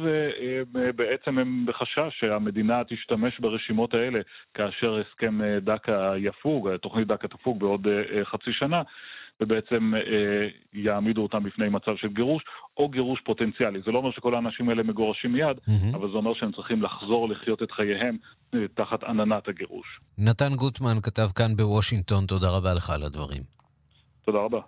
[0.95, 4.19] בעצם הם בחשש שהמדינה תשתמש ברשימות האלה
[4.53, 7.87] כאשר הסכם דקה יפוג, תוכנית דקה תפוג בעוד
[8.23, 8.81] חצי שנה.
[9.41, 12.43] ובעצם אה, יעמידו אותם בפני מצב של גירוש,
[12.77, 13.79] או גירוש פוטנציאלי.
[13.85, 15.95] זה לא אומר שכל האנשים האלה מגורשים מיד, mm-hmm.
[15.95, 18.17] אבל זה אומר שהם צריכים לחזור לחיות את חייהם
[18.53, 19.99] אה, תחת עננת הגירוש.
[20.17, 23.41] נתן גוטמן כתב כאן בוושינגטון, תודה רבה לך על הדברים.
[24.25, 24.59] תודה רבה.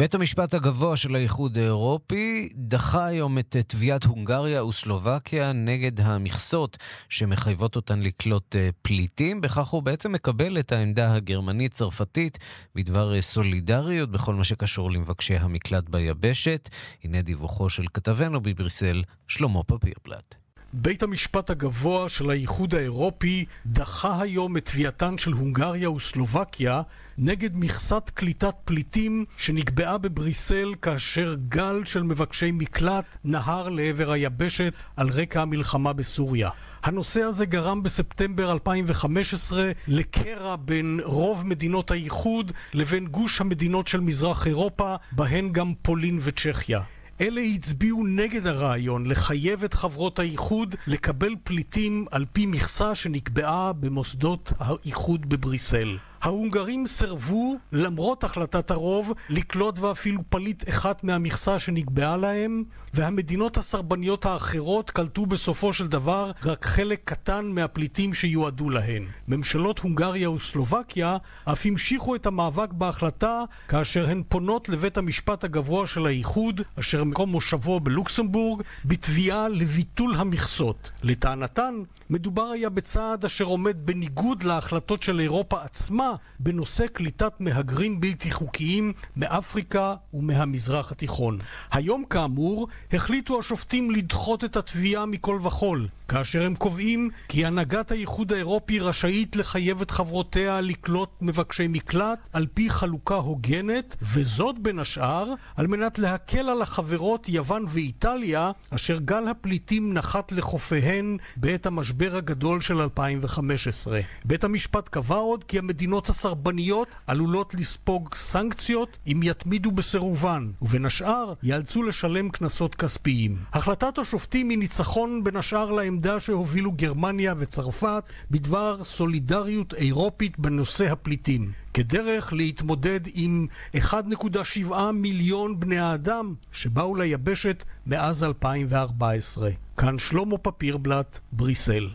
[0.00, 7.76] בית המשפט הגבוה של האיחוד האירופי דחה היום את תביעת הונגריה וסלובקיה נגד המכסות שמחייבות
[7.76, 9.40] אותן לקלוט אה, פליטים.
[9.40, 12.38] בכך הוא בעצם מקבל את העמדה הגרמנית-צרפתית
[12.74, 16.68] בדבר אה, סולידריות בכל מה שקשור למבקשי המקלט ביבשת.
[17.04, 20.39] הנה דיווחו של כתבנו בבריסל, שלמה פפירפלט.
[20.72, 26.82] בית המשפט הגבוה של האיחוד האירופי דחה היום את תביעתן של הונגריה וסלובקיה
[27.18, 35.08] נגד מכסת קליטת פליטים שנקבעה בבריסל כאשר גל של מבקשי מקלט נהר לעבר היבשת על
[35.08, 36.50] רקע המלחמה בסוריה.
[36.82, 44.46] הנושא הזה גרם בספטמבר 2015 לקרע בין רוב מדינות האיחוד לבין גוש המדינות של מזרח
[44.46, 46.80] אירופה, בהן גם פולין וצ'כיה.
[47.20, 54.52] אלה הצביעו נגד הרעיון לחייב את חברות האיחוד לקבל פליטים על פי מכסה שנקבעה במוסדות
[54.58, 55.96] האיחוד בבריסל.
[56.22, 64.90] ההונגרים סירבו, למרות החלטת הרוב, לקלוט ואפילו פליט אחד מהמכסה שנקבעה להם, והמדינות הסרבניות האחרות
[64.90, 69.06] קלטו בסופו של דבר רק חלק קטן מהפליטים שיועדו להן.
[69.28, 76.06] ממשלות הונגריה וסלובקיה אף המשיכו את המאבק בהחלטה כאשר הן פונות לבית המשפט הגבוה של
[76.06, 80.90] האיחוד, אשר מקום מושבו בלוקסמבורג, בתביעה לביטול המכסות.
[81.02, 81.74] לטענתן,
[82.10, 86.09] מדובר היה בצעד אשר עומד בניגוד להחלטות של אירופה עצמה
[86.40, 91.38] בנושא קליטת מהגרים בלתי חוקיים מאפריקה ומהמזרח התיכון.
[91.72, 98.32] היום כאמור החליטו השופטים לדחות את התביעה מכל וכול, כאשר הם קובעים כי הנהגת האיחוד
[98.32, 105.32] האירופי רשאית לחייב את חברותיה לקלוט מבקשי מקלט על פי חלוקה הוגנת, וזאת בין השאר
[105.56, 112.60] על מנת להקל על החברות יוון ואיטליה, אשר גל הפליטים נחת לחופיהן בעת המשבר הגדול
[112.60, 114.00] של 2015.
[114.24, 121.32] בית המשפט קבע עוד כי המדינות הסרבניות עלולות לספוג סנקציות אם יתמידו בסירובן, ובין השאר
[121.42, 123.36] ייאלצו לשלם קנסות כספיים.
[123.52, 131.52] החלטת השופטים היא ניצחון בין השאר לעמדה שהובילו גרמניה וצרפת בדבר סולידריות אירופית בנושא הפליטים.
[131.74, 139.50] כדרך להתמודד עם 1.7 מיליון בני האדם שבאו ליבשת מאז 2014.
[139.76, 141.88] כאן שלמה פפירבלט, בריסל.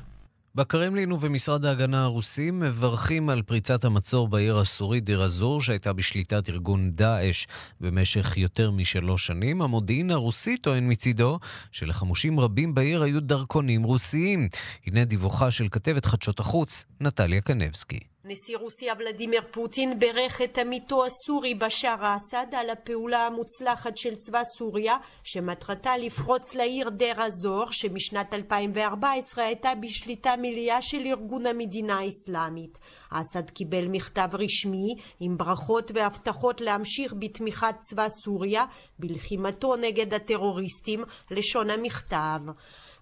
[0.55, 6.91] בקרמלין ובמשרד ההגנה הרוסים מברכים על פריצת המצור בעיר הסורית דיר א-זור שהייתה בשליטת ארגון
[6.91, 7.45] דאעש
[7.81, 9.61] במשך יותר משלוש שנים.
[9.61, 11.39] המודיעין הרוסי טוען מצידו
[11.71, 14.49] שלחמושים רבים בעיר היו דרכונים רוסיים.
[14.85, 18.14] הנה דיווחה של כתבת חדשות החוץ, נטליה קנבסקי.
[18.27, 24.43] נשיא רוסיה ולדימיר פוטין בירך את עמיתו הסורי בשאר אסד על הפעולה המוצלחת של צבא
[24.43, 32.77] סוריה שמטרתה לפרוץ לעיר דיר א-זור שמשנת 2014 הייתה בשליטה מלאה של ארגון המדינה האסלאמית.
[33.09, 38.65] אסד קיבל מכתב רשמי עם ברכות והבטחות להמשיך בתמיכת צבא סוריה
[38.99, 42.39] בלחימתו נגד הטרוריסטים לשון המכתב.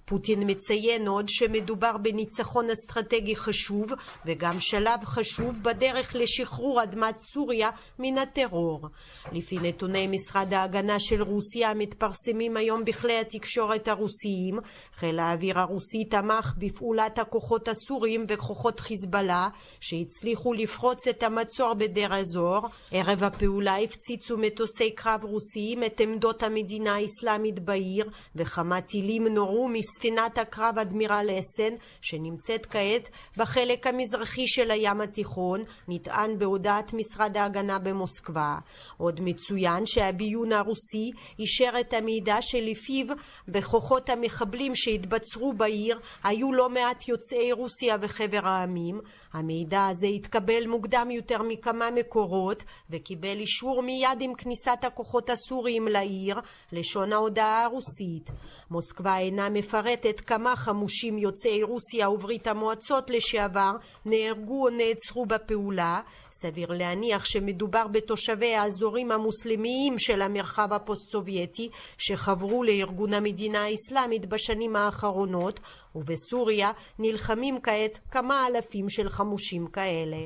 [0.05, 3.85] פוטין מציין עוד שמדובר בניצחון אסטרטגי חשוב
[4.25, 8.87] וגם שלב חשוב בדרך לשחרור אדמת סוריה מן הטרור.
[9.31, 14.59] לפי נתוני משרד ההגנה של רוסיה המתפרסמים היום בכלי התקשורת הרוסיים,
[14.99, 19.47] חיל האוויר הרוסי תמך בפעולת הכוחות הסוריים וכוחות חיזבאללה
[19.79, 22.59] שהצליחו לפרוץ את המצור בדיר אזור.
[22.91, 30.37] ערב הפעולה הפציצו מטוסי קרב רוסיים את עמדות המדינה האסלאמית בעיר וכמה טילים נורו ספינת
[30.37, 38.55] הקרב אדמירל אסן, שנמצאת כעת בחלק המזרחי של הים התיכון, נטען בהודעת משרד ההגנה במוסקבה.
[38.97, 43.05] עוד מצוין שהביון הרוסי אישר את המידע שלפיו
[43.47, 49.01] בכוחות המחבלים שהתבצרו בעיר היו לא מעט יוצאי רוסיה וחבר העמים.
[49.33, 56.39] המידע הזה התקבל מוקדם יותר מכמה מקורות וקיבל אישור מיד עם כניסת הכוחות הסוריים לעיר,
[56.71, 58.29] לשון ההודעה הרוסית.
[58.71, 63.71] מוסקבה אינה מפרטת מפרטת כמה חמושים יוצאי רוסיה וברית המועצות לשעבר
[64.05, 66.01] נהרגו או נעצרו בפעולה.
[66.31, 75.59] סביר להניח שמדובר בתושבי האזורים המוסלמיים של המרחב הפוסט-סובייטי שחברו לארגון המדינה האסלאמית בשנים האחרונות,
[75.95, 80.17] ובסוריה נלחמים כעת כמה אלפים של חמושים כאלה.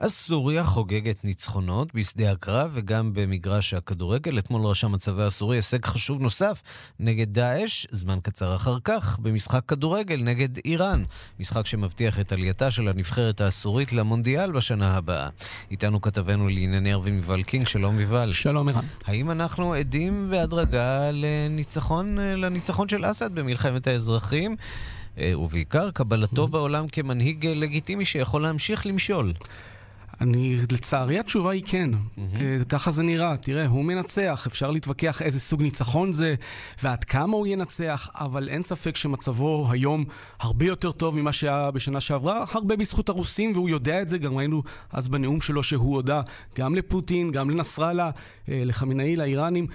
[0.00, 4.38] אז סוריה חוגגת ניצחונות בשדה הקרב וגם במגרש הכדורגל.
[4.38, 6.62] אתמול רשם הצבא הסורי הישג חשוב נוסף
[7.00, 11.02] נגד דאעש, זמן קצר אחר כך, במשחק כדורגל נגד איראן.
[11.40, 15.28] משחק שמבטיח את עלייתה של הנבחרת הסורית למונדיאל בשנה הבאה.
[15.70, 18.32] איתנו כתבנו לענייני ערבים יובל קינג, שלום יובל.
[18.32, 18.84] שלום ערן.
[19.04, 24.56] האם אנחנו עדים בהדרגה לניצחון, לניצחון של אסד במלחמת האזרחים?
[25.18, 29.32] אה, ובעיקר קבלתו בעולם כמנהיג לגיטימי שיכול להמשיך למשול.
[30.20, 31.90] אני, לצערי התשובה היא כן.
[31.94, 32.64] Mm-hmm.
[32.68, 33.36] ככה זה נראה.
[33.36, 36.34] תראה, הוא מנצח, אפשר להתווכח איזה סוג ניצחון זה
[36.82, 40.04] ועד כמה הוא ינצח, אבל אין ספק שמצבו היום
[40.40, 44.36] הרבה יותר טוב ממה שהיה בשנה שעברה, הרבה בזכות הרוסים, והוא יודע את זה, גם
[44.36, 46.22] ראינו אז בנאום שלו שהוא הודה
[46.58, 48.10] גם לפוטין, גם לנסראללה,
[48.48, 49.66] אה, לחמינאי, לאיראנים.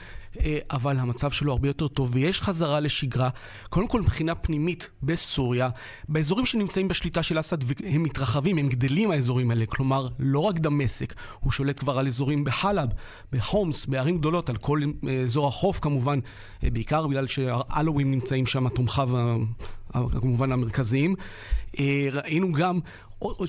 [0.43, 3.29] אה, אבל המצב שלו הרבה יותר טוב, ויש חזרה לשגרה.
[3.69, 5.69] קודם כל, מבחינה פנימית בסוריה,
[6.09, 9.65] באזורים שנמצאים בשליטה של אסד, הם מתרחבים, הם גדלים האזורים האלה.
[9.65, 12.89] כלומר, לא רק דמשק, הוא שולט כבר על אזורים בחלב,
[13.31, 16.19] בחומס, בערים גדולות, על כל אה, אזור החוף כמובן,
[16.63, 19.09] אה, בעיקר בגלל שהעלווים נמצאים שם, תומכיו
[20.21, 21.15] כמובן המרכזיים.
[22.11, 22.79] ראינו גם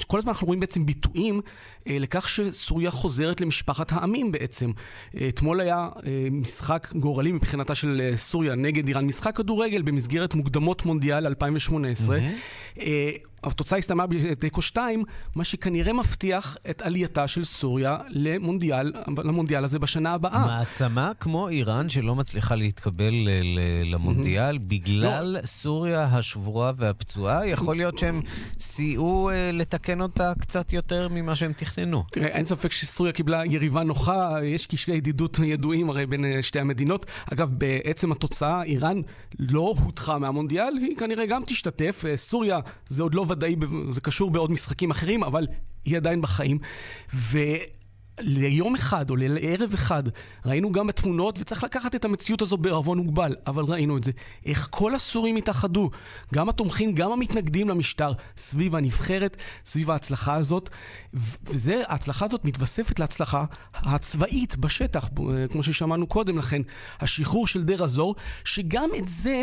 [0.07, 1.41] כל הזמן אנחנו רואים בעצם ביטויים
[1.89, 4.70] לכך שסוריה חוזרת למשפחת העמים בעצם.
[5.16, 10.34] אה, אתמול היה אה, משחק גורלי מבחינתה של אה, סוריה נגד איראן, משחק כדורגל במסגרת
[10.34, 12.18] מוקדמות מונדיאל 2018.
[12.18, 12.80] Mm-hmm.
[12.80, 13.11] אה,
[13.45, 18.93] התוצאה הסתיימה בתיקו 2, מה שכנראה מבטיח את עלייתה של סוריה למונדיאל,
[19.24, 20.47] למונדיאל הזה בשנה הבאה.
[20.47, 23.14] מעצמה כמו איראן שלא מצליחה להתקבל
[23.84, 24.68] למונדיאל mm-hmm.
[24.68, 25.47] בגלל לא.
[25.47, 28.22] סוריה השבורה והפצועה, יכול להיות שהם
[28.61, 31.76] סייעו אה, לתקן אותה קצת יותר ממה שהם תכננו.
[32.11, 36.61] תראה, אין ספק שסוריה קיבלה יריבה נוחה, יש קשרי ידידות ידועים הרי בין אה, שתי
[36.61, 37.07] המדינות.
[37.33, 39.01] אגב, בעצם התוצאה, איראן
[39.39, 42.05] לא הודחה מהמונדיאל, היא כנראה גם תשתתף.
[42.09, 43.57] אה, סוריה זה עוד לא ודאי,
[43.89, 45.47] זה קשור בעוד משחקים אחרים, אבל
[45.85, 46.59] היא עדיין בחיים.
[47.14, 47.39] ו...
[48.21, 50.03] ליום אחד או לערב אחד
[50.47, 54.12] ראינו גם בתמונות, וצריך לקחת את המציאות הזו בערבון מוגבל, אבל ראינו את זה.
[54.47, 55.91] איך כל הסורים התאחדו,
[56.35, 59.37] גם התומכים, גם המתנגדים למשטר, סביב הנבחרת,
[59.67, 60.71] סביב ההצלחה הזאת.
[61.14, 63.45] וזה, ההצלחה הזאת מתווספת להצלחה
[63.75, 65.09] הצבאית בשטח,
[65.51, 66.62] כמו ששמענו קודם לכן,
[67.01, 68.14] השחרור של דר הזור,
[68.45, 69.43] שגם את זה...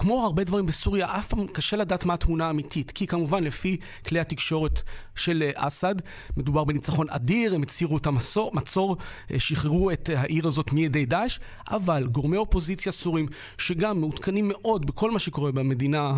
[0.00, 2.90] כמו הרבה דברים בסוריה, אף פעם קשה לדעת מה התמונה האמיתית.
[2.90, 3.76] כי כמובן, לפי
[4.06, 4.82] כלי התקשורת
[5.14, 5.94] של אה, אסד,
[6.36, 8.96] מדובר בניצחון אדיר, הם הצהירו את המצור, מצור,
[9.30, 11.38] אה, שחררו את אה, העיר הזאת מידי דאעש,
[11.70, 13.26] אבל גורמי אופוזיציה סורים,
[13.58, 16.12] שגם מעודכנים מאוד בכל מה שקורה במדינה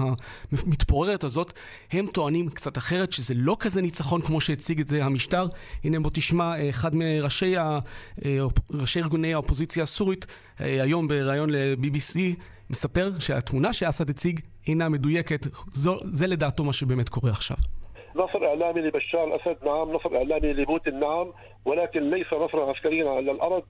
[0.52, 1.52] המתפוררת הזאת,
[1.92, 5.46] הם טוענים קצת אחרת, שזה לא כזה ניצחון כמו שהציג את זה המשטר.
[5.84, 7.54] הנה בוא תשמע אחד מראשי
[8.70, 10.26] ראשי ארגוני האופוזיציה הסורית,
[10.58, 12.18] היום בריאיון ל-BBC,
[12.71, 15.47] מספר שהתמונה שאסד הציג אינה מדויקת.
[15.71, 17.57] זו, זה לדעתו מה שבאמת קורה עכשיו.
[18.15, 21.31] نصر اعلامي لبشار الاسد نعم نصر اعلامي لبوتين نعم
[21.65, 23.63] ولكن ليس نصرا عسكريا على الارض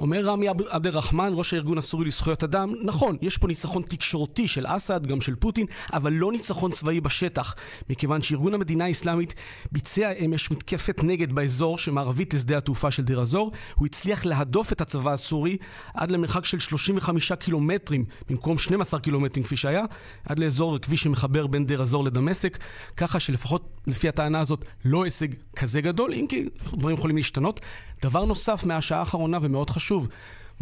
[0.00, 4.64] אומר רמי עבד אל-רחמן, ראש הארגון הסורי לזכויות אדם, נכון, יש פה ניצחון תקשורתי של
[4.68, 7.54] אסד, גם של פוטין, אבל לא ניצחון צבאי בשטח,
[7.90, 9.34] מכיוון שארגון המדינה האסלאמית
[9.72, 14.80] ביצע אמש מתקפת נגד באזור שמערבית לשדה התעופה של דיר א-זור, הוא הצליח להדוף את
[14.80, 15.56] הצבא הסורי
[15.94, 19.84] עד למרחק של 35 קילומטרים, במקום 12 קילומטרים כפי שהיה,
[20.28, 22.58] עד לאזור כביש שמחבר בין דיר א-זור לדמשק,
[22.96, 27.59] ככה שלפחות לפי הטענה הזאת לא הישג כזה גדול, אם כי דברים יכולים להשתנות.
[28.01, 30.07] דבר נוסף מהשעה האחרונה ומאוד חשוב,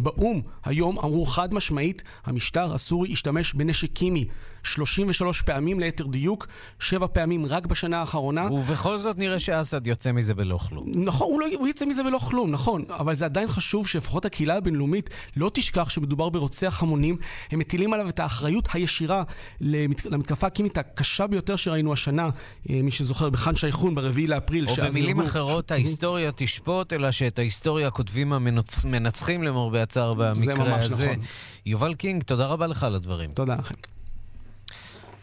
[0.00, 4.26] באו"ם היום אמרו חד משמעית, המשטר הסורי השתמש בנשק קימי
[4.62, 6.46] 33 פעמים ליתר דיוק,
[6.78, 8.52] 7 פעמים רק בשנה האחרונה.
[8.52, 10.82] ובכל זאת נראה שאסד יוצא מזה בלא כלום.
[10.94, 12.84] נכון, הוא, לא, הוא יוצא מזה בלא כלום, נכון.
[12.90, 17.16] אבל זה עדיין חשוב שלפחות הקהילה הבינלאומית לא תשכח שמדובר ברוצח המונים.
[17.50, 19.22] הם מטילים עליו את האחריות הישירה
[19.60, 22.30] למת, למתקפה הקימית הקשה ביותר שראינו השנה,
[22.70, 24.68] אה, מי שזוכר, בחאן שייחון, ברביעי לאפריל.
[24.68, 25.72] או במילים אחרות, ש...
[25.72, 31.06] ההיסטוריה תשפוט, אלא שאת ההיסטוריה כותבים המנצחים למרבה הצער במקרה הזה.
[31.06, 31.24] נכון.
[31.66, 33.28] יובל קינג, תודה רבה לך על הדברים.
[33.28, 33.74] תודה לכם.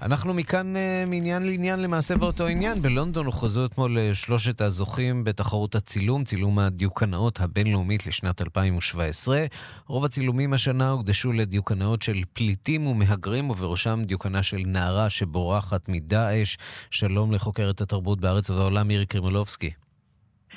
[0.02, 2.82] אנחנו מכאן uh, מעניין לעניין למעשה באותו עניין.
[2.82, 9.46] בלונדון הוכרזו אתמול uh, שלושת הזוכים בתחרות הצילום, צילום הדיוקנאות הבינלאומית לשנת 2017.
[9.88, 16.58] רוב הצילומים השנה הוקדשו לדיוקנאות של פליטים ומהגרים, ובראשם דיוקנה של נערה שבורחת מדאעש.
[16.92, 19.85] שלום לחוקרת התרבות בארץ ובעולם מירי קרימולובסקי.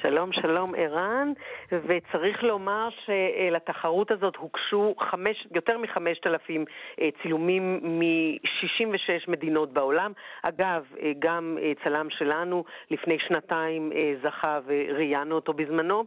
[0.02, 1.32] שלום, שלום ערן,
[1.72, 6.64] וצריך לומר שלתחרות הזאת הוגשו חמש, יותר מחמשת אלפים
[7.00, 10.12] אה, צילומים מ-66 מדינות בעולם.
[10.42, 13.92] אגב, אה, גם אה, צלם שלנו לפני שנתיים
[14.22, 16.04] זכה וראיינו אותו בזמנו.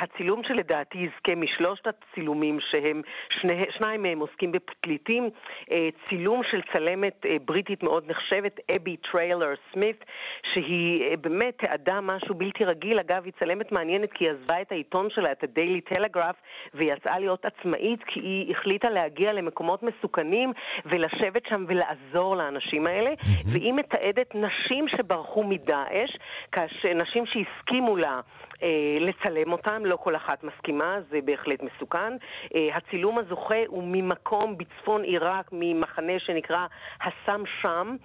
[0.00, 3.02] הצילום שלדעתי יזכה משלושת הצילומים שהם,
[3.40, 5.30] שני, שניים מהם עוסקים בפליטים,
[6.08, 10.04] צילום של צלמת בריטית מאוד נחשבת, אבי טריילר סמית,
[10.54, 12.95] שהיא באמת תיעדה משהו בלתי רגיל.
[12.96, 16.36] גיל, אגב, היא צלמת מעניינת כי היא עזבה את העיתון שלה, את הדיילי טלגרף,
[16.74, 20.52] ויצאה להיות עצמאית כי היא החליטה להגיע למקומות מסוכנים
[20.86, 23.10] ולשבת שם ולעזור לאנשים האלה.
[23.10, 23.48] Mm-hmm.
[23.52, 26.10] והיא מתעדת נשים שברחו מדאעש,
[26.94, 28.20] נשים שהסכימו לה
[29.00, 32.12] לצלם אותם, לא כל אחת מסכימה, זה בהחלט מסוכן.
[32.54, 36.66] אה, הצילום הזוכה הוא ממקום בצפון עיראק, ממחנה שנקרא
[37.00, 37.96] הסם שם,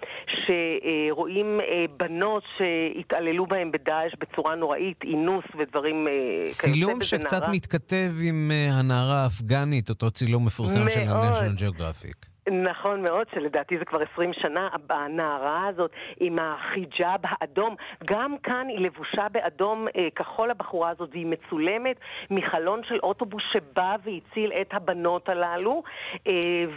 [0.46, 6.74] שרואים אה, בנות שהתעללו בהם בדאעש בצורה נוראית, אינוס ודברים כאלה.
[6.74, 7.52] צילום שקצת נערה.
[7.52, 12.31] מתכתב עם הנערה האפגנית, אותו צילום מפורסם של ה-National Geographic.
[12.50, 17.76] נכון מאוד, שלדעתי זה כבר עשרים שנה, הנערה הזאת עם החיג'אב האדום,
[18.06, 22.00] גם כאן היא לבושה באדום אה, כחול הבחורה הזאת, והיא מצולמת
[22.32, 25.84] מחלון של אוטובוס שבא והציל את הבנות הללו,
[26.28, 26.32] אה,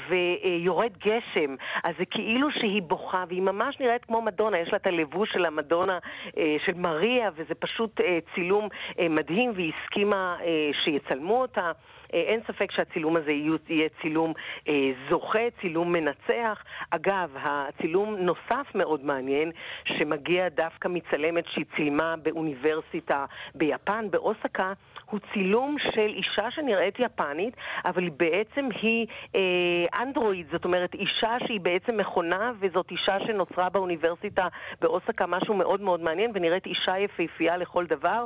[0.08, 1.54] ויורד גשם,
[1.84, 5.44] אז זה כאילו שהיא בוכה, והיא ממש נראית כמו מדונה, יש לה את הלבוש של
[5.44, 5.98] המדונה
[6.38, 11.72] אה, של מריה, וזה פשוט אה, צילום אה, מדהים, והיא הסכימה אה, שיצלמו אותה.
[12.14, 14.32] אה, אין ספק שהצילום הזה יהיה צילום
[14.68, 16.64] אה, זוכה, צילום מנצח.
[16.90, 19.50] אגב, הצילום נוסף מאוד מעניין,
[19.84, 23.24] שמגיע דווקא מצלמת שהיא צילמה באוניברסיטה
[23.55, 24.72] ביפן, באוסקה,
[25.11, 31.61] הוא צילום של אישה שנראית יפנית, אבל בעצם היא אה, אנדרואיד, זאת אומרת אישה שהיא
[31.61, 34.48] בעצם מכונה, וזאת אישה שנוצרה באוניברסיטה
[34.80, 38.24] באוסקה, משהו מאוד מאוד מעניין, ונראית אישה יפהפייה לכל דבר.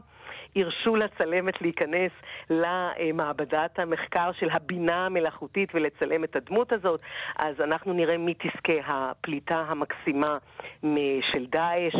[0.57, 2.12] הרשו לצלמת להיכנס
[2.51, 7.01] למעבדת המחקר של הבינה המלאכותית ולצלם את הדמות הזאת,
[7.39, 10.39] אז אנחנו נראה מי תזכה הפליטה המקסימה
[11.33, 11.95] של דאעש,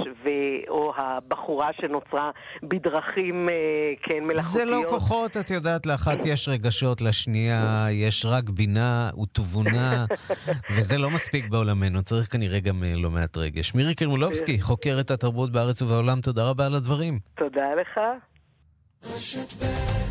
[0.69, 2.31] או הבחורה שנוצרה
[2.63, 3.55] בדרכים, אה,
[4.03, 4.53] כן, מלאכותיות.
[4.53, 10.05] זה לא כוחות, את יודעת, לאחת יש רגשות, לשנייה יש רק בינה ותבונה,
[10.77, 13.75] וזה לא מספיק בעולמנו, צריך כנראה גם אה, לא מעט רגש.
[13.75, 17.19] מירי קרמולובסקי, חוקרת התרבות בארץ ובעולם, תודה רבה על הדברים.
[17.35, 18.01] תודה לך.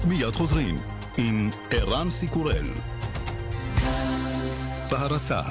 [0.07, 0.75] מיד חוזרים
[1.17, 2.69] עם ערן סיקורל.
[4.91, 5.41] בהרצה.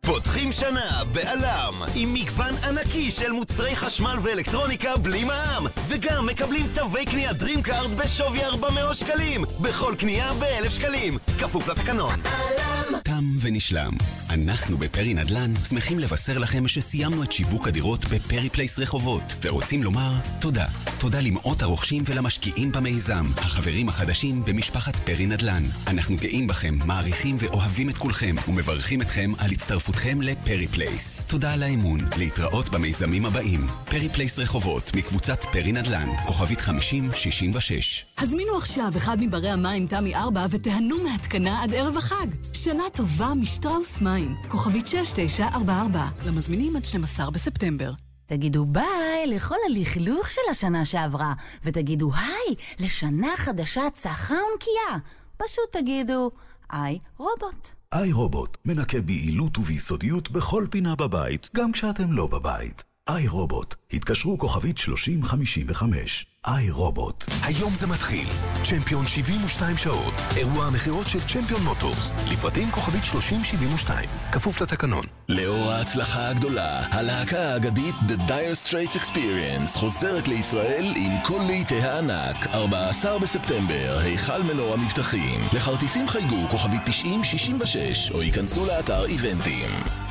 [0.00, 7.04] פותחים שנה באלם עם מגוון ענקי של מוצרי חשמל ואלקטרוניקה בלי מע"מ וגם מקבלים תווי
[7.04, 12.20] קנייה DreamCard בשווי 400 שקלים בכל קנייה ב-1,000 שקלים כפוף לתקנון.
[12.24, 13.92] אלם תם ונשלם
[14.30, 20.12] אנחנו בפרי נדל"ן שמחים לבשר לכם שסיימנו את שיווק הדירות בפרי פלייס רחובות ורוצים לומר
[20.40, 20.66] תודה
[21.00, 27.90] תודה למאות הרוכשים ולמשקיעים במיזם החברים החדשים במשפחת פרי נדל"ן אנחנו גאים בכם, מעריכים ואוהבים
[27.90, 31.22] את כולכם ומברכים אתכם על הצטרפות הצטרפותכם לפרי פלייס.
[31.26, 33.66] תודה על האמון, להתראות במיזמים הבאים.
[33.84, 38.04] פרי פלייס רחובות, מקבוצת פרי נדל"ן, כוכבית 5066.
[38.18, 42.26] הזמינו עכשיו אחד מברי המים תמי 4 ותיהנו מהתקנה עד ערב החג.
[42.52, 43.03] שנה טובה
[43.36, 47.92] משטראוס מים, כוכבית 6944, למזמינים עד 12 בספטמבר.
[48.26, 51.32] תגידו ביי לכל הלכלוך של השנה שעברה,
[51.64, 54.98] ותגידו היי לשנה חדשה צחה ונקייה.
[55.36, 56.30] פשוט תגידו,
[56.72, 57.68] איי רובוט.
[57.92, 62.93] איי רובוט מנקה ביעילות וביסודיות בכל פינה בבית, גם כשאתם לא בבית.
[63.08, 66.26] איי רובוט, התקשרו כוכבית 3055.
[66.46, 67.24] איי רובוט.
[67.42, 68.28] היום זה מתחיל.
[68.64, 70.14] צ'מפיון 72 שעות.
[70.36, 72.14] אירוע המכירות של צ'מפיון מוטורס.
[72.26, 74.10] לפרטים כוכבית 3072.
[74.32, 75.04] כפוף לתקנון.
[75.28, 82.46] לאור ההצלחה הגדולה, הלהקה האגדית The Dire Straits Experience חוזרת לישראל עם כל לעיתי הענק.
[82.54, 85.40] 14 בספטמבר, היכל מנור המבטחים.
[85.52, 90.03] לכרטיסים חייגו כוכבית 9066 או ייכנסו לאתר איבנטים.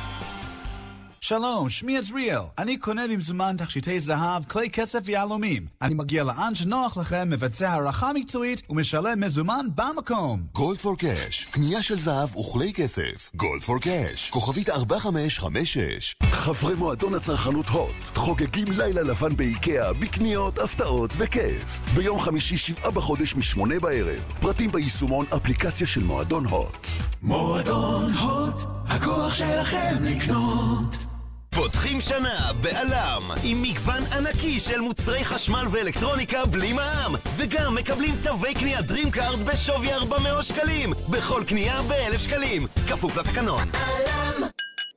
[1.26, 2.40] שלום, שמי עזריאל.
[2.58, 5.66] אני קונה במזומן תכשיטי זהב, כלי כסף ויהלומים.
[5.82, 10.42] אני מגיע לאן שנוח לכם, מבצע הערכה מקצועית ומשלם מזומן במקום.
[10.52, 13.30] גולד פור קאש, קנייה של זהב וכלי כסף.
[13.34, 16.14] גולד פור קאש, כוכבית 4556.
[16.32, 21.80] חברי מועדון הצרכנות הוט, חוגגים לילה לבן באיקאה, בקניות, הפתעות וכיף.
[21.94, 24.20] ביום חמישי שבעה בחודש משמונה בערב.
[24.40, 26.86] פרטים ביישומון אפליקציה של מועדון הוט.
[27.22, 31.13] מועדון הוט, הכוח שלכם לקנות.
[31.54, 37.14] פותחים שנה בעלם עם מגוון ענקי של מוצרי חשמל ואלקטרוניקה בלי מע"מ.
[37.36, 40.92] וגם מקבלים תווי קנייה DreamCard בשווי 400 שקלים.
[41.08, 42.66] בכל קנייה ב-1,000 שקלים.
[42.88, 43.68] כפוף לתקנון.
[43.72, 44.48] עלם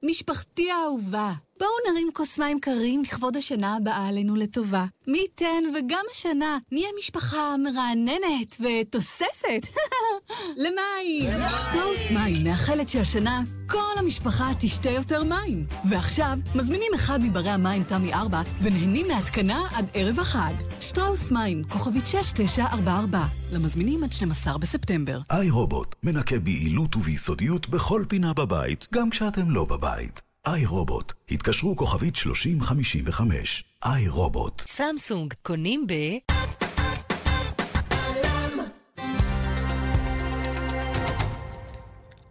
[0.03, 4.85] משפחתי האהובה, בואו נרים כוס מים קרים לכבוד השנה הבאה עלינו לטובה.
[5.07, 9.67] מי ייתן וגם השנה נהיה משפחה מרעננת ותוססת.
[10.63, 11.29] למים!
[11.57, 15.65] שטראוס מים מאחלת שהשנה כל המשפחה תשתה יותר מים.
[15.89, 20.53] ועכשיו, מזמינים אחד מברי המים תמי 4 ונהנים מהתקנה עד ערב החג.
[20.79, 25.19] שטראוס מים, כוכבית 6944, למזמינים עד 12 בספטמבר.
[25.31, 30.26] איי רובוט, מנקה ביעילות וביסודיות בכל פינה בבית, גם כשאתם לא בבית.
[30.53, 33.63] איי רובוט, התקשרו כוכבית 3055.
[33.85, 34.61] איי רובוט.
[34.61, 35.93] סמסונג, קונים ב...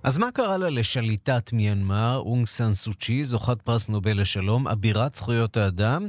[0.06, 5.56] אז מה קרה לה לשליטת מיינמר, אונג סן סוצ'י, זוכת פרס נובל לשלום, אבירת זכויות
[5.56, 6.06] האדם?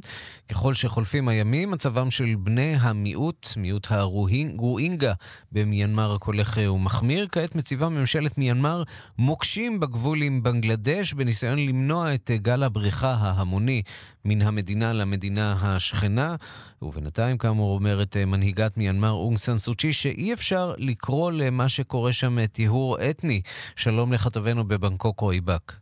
[0.50, 5.14] ככל שחולפים הימים, מצבם של בני המיעוט, מיעוט הרואינגה
[5.52, 7.28] במיינמר רק הולך ומחמיר.
[7.32, 8.84] כעת מציבה ממשלת מיינמר
[9.18, 13.82] מוקשים בגבול עם בנגלדש בניסיון למנוע את גל הבריחה ההמוני
[14.28, 16.36] מן המדינה למדינה השכנה.
[16.82, 22.98] ובינתיים, כאמור, אומרת מנהיגת מיינמר אונג סן סוצ'י, שאי אפשר לקרוא למה שקורה שם טיהור
[23.10, 23.42] אתני.
[23.76, 25.80] שלום לכתבנו בבנקוק רועי באק.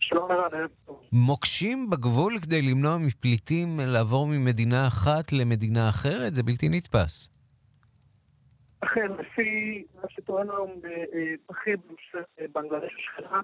[0.00, 0.66] שלום ערן.
[1.12, 6.34] מוקשים בגבול כדי למנוע מפליטים לעבור ממדינה אחת למדינה אחרת?
[6.34, 7.28] זה בלתי נתפס.
[8.80, 10.70] אכן, לפי מה שטוען היום
[11.50, 11.76] בכיר
[12.54, 13.40] בנגלדש השכנה,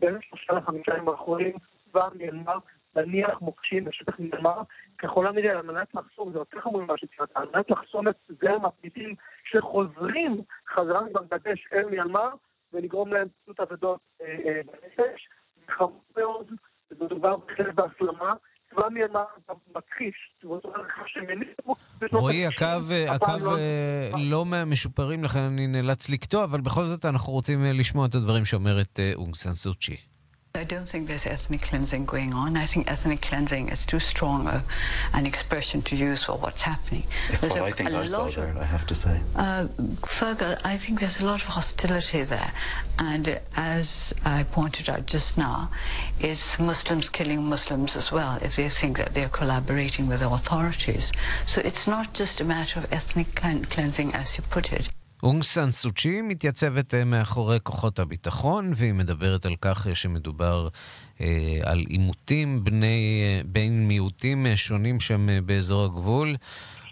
[0.00, 1.52] בין שלושה לחמישה ימים האחרונים
[1.96, 2.58] כבר מיינמר
[2.96, 4.62] להניח מוקשים בשטח מיינמר,
[4.98, 8.64] ככל הנראה על מנת לחסום, זה יותר חמור ממה שציינת, על מנת לחסום את זרם
[8.64, 10.40] הפליטים שחוזרים
[10.74, 12.28] חזרה מבנגלדש אל מיינמר
[12.72, 14.00] ולגרום להם פשוט אבדות
[14.66, 15.28] בנפש.
[15.68, 16.50] חמור מאוד,
[17.00, 18.34] מדובר בהחלט בהסלמה,
[18.70, 19.24] צבא מיינמר
[19.76, 20.34] מכחיש,
[22.12, 22.64] רועי, הקו,
[23.14, 23.56] הקו
[24.30, 29.00] לא מהמשופרים, לכן אני נאלץ לקטוע, אבל בכל זאת אנחנו רוצים לשמוע את הדברים שאומרת
[29.14, 30.15] אונג סן סוצ'י.
[30.56, 32.56] I don't think there's ethnic cleansing going on.
[32.56, 34.64] I think ethnic cleansing is too strong a,
[35.12, 37.04] an expression to use for what's happening.
[37.28, 39.20] It's there's what a, I think I saw there, I have to say.
[39.34, 39.68] Uh,
[40.06, 42.52] further, I think there's a lot of hostility there.
[42.98, 45.70] And as I pointed out just now,
[46.18, 51.12] it's Muslims killing Muslims as well if they think that they're collaborating with the authorities.
[51.46, 54.88] So it's not just a matter of ethnic cleansing, as you put it.
[55.22, 60.68] אונג סן סוצ'י מתייצבת אה, מאחורי כוחות הביטחון, והיא מדברת על כך אה, שמדובר
[61.20, 62.64] אה, על עימותים
[63.44, 66.36] בין מיעוטים שונים שם באזור הגבול.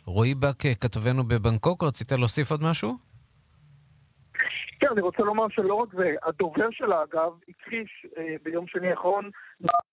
[0.05, 2.97] רועי בק, כתבנו בבנקוק, רצית להוסיף עוד משהו?
[4.81, 9.31] כן, אני רוצה לומר שלא רק זה, הדובר שלה, אגב, הכחיש אה, ביום שני האחרון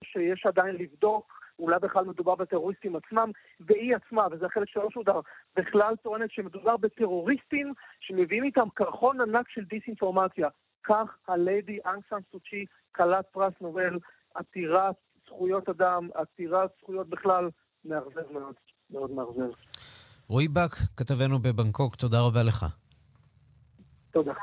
[0.03, 5.19] שיש עדיין לבדוק אולי בכלל מדובר בטרוריסטים עצמם, והיא עצמה, וזה החלק שלא שודר,
[5.55, 10.47] בכלל טוענת שמדובר בטרוריסטים שמביאים איתם קרחון ענק של דיסאינפורמציה.
[10.83, 13.99] כך הליידי אנג סן סוצ'י, כלת פרס נובל,
[14.35, 14.95] עתירת
[15.25, 17.49] זכויות אדם, עתירת זכויות בכלל,
[17.85, 18.53] מאכזב מאוד,
[18.89, 19.49] מאוד מאכזב.
[20.27, 22.65] רועי בק, כתבנו בבנקוק, תודה רבה לך.
[24.11, 24.33] תודה.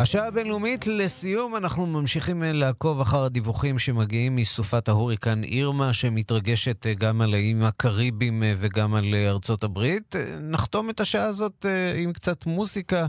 [0.00, 7.34] השעה הבינלאומית, לסיום, אנחנו ממשיכים לעקוב אחר הדיווחים שמגיעים מסופת ההוריקן אירמה, שמתרגשת גם על
[7.34, 10.16] האיים הקריביים וגם על ארצות הברית.
[10.42, 13.06] נחתום את השעה הזאת עם קצת מוסיקה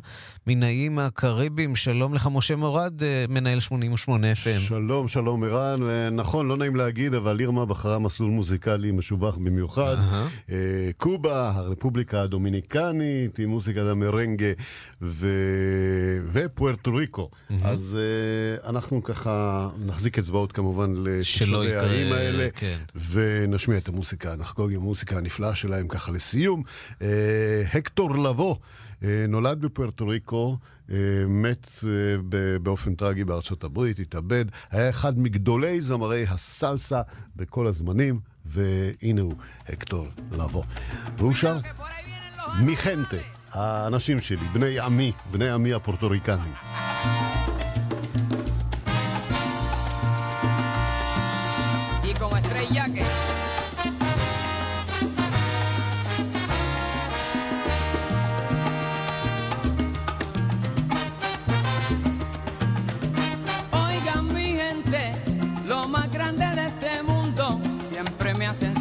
[0.48, 1.76] מן האיים הקריביים.
[1.76, 4.60] שלום לך, משה מורד, מנהל 88 FM.
[4.60, 5.80] שלום, שלום ערן.
[6.12, 9.96] נכון, לא נעים להגיד, אבל אירמה בחרה מסלול מוזיקלי משובח במיוחד.
[9.98, 10.52] Uh-huh.
[10.98, 14.52] קובה, הרפובליקה הדומיניקנית, עם מוזיקת המרנגה,
[15.02, 15.28] ו...
[16.32, 17.30] ופוארטו פוארטו ריקו.
[17.32, 17.54] Mm-hmm.
[17.64, 17.98] אז
[18.64, 22.78] uh, אנחנו ככה נחזיק אצבעות כמובן לתושבי הערים האלה, כן.
[23.12, 26.64] ונשמיע את המוסיקה, נחגוג עם המוסיקה הנפלאה שלהם ככה לסיום.
[27.00, 27.04] Uh,
[27.74, 28.60] הקטור לבו
[29.00, 30.58] uh, נולד בפוארטו ריקו.
[31.28, 31.68] מת
[32.64, 37.02] באופן טרגי בארצות הברית, התאבד, היה אחד מגדולי זמרי הסלסה
[37.36, 39.34] בכל הזמנים, והנה הוא,
[39.70, 40.64] הקטור לבו.
[41.18, 41.58] והוא שר
[42.60, 43.41] מיכנטה.
[43.53, 46.53] האנשים שלי, בני עמי, בני עמי הפורטוריקנים.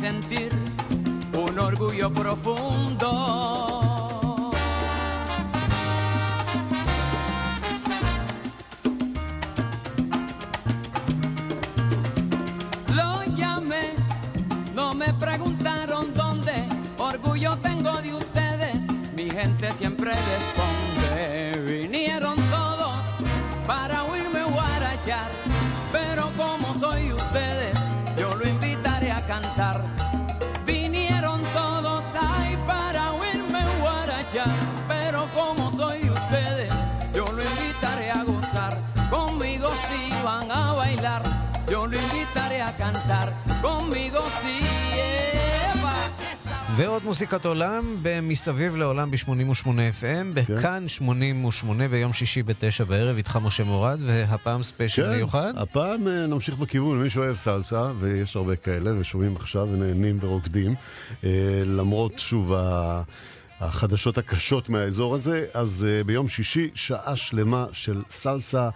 [0.06, 0.52] sentir
[1.34, 3.49] un orgullo profundo.
[20.13, 21.63] Responde.
[21.67, 22.99] Vinieron todos
[23.67, 25.31] para oírme guarachar,
[25.93, 27.79] pero como soy ustedes,
[28.19, 30.00] yo lo invitaré a cantar.
[46.81, 53.65] ועוד מוסיקת עולם במסביב לעולם ב-88 FM, בכאן 88 ביום שישי בתשע בערב, איתך משה
[53.65, 55.53] מורד, והפעם ספיישל כן, מיוחד.
[55.57, 60.75] הפעם אה, נמשיך בכיוון, מי שאוהב סלסה, ויש הרבה כאלה, ושומעים עכשיו ונהנים ורוקדים,
[61.25, 63.03] אה, למרות שוב ה...
[63.61, 68.69] החדשות הקשות מהאזור הזה, אז uh, ביום שישי שעה שלמה של סלסה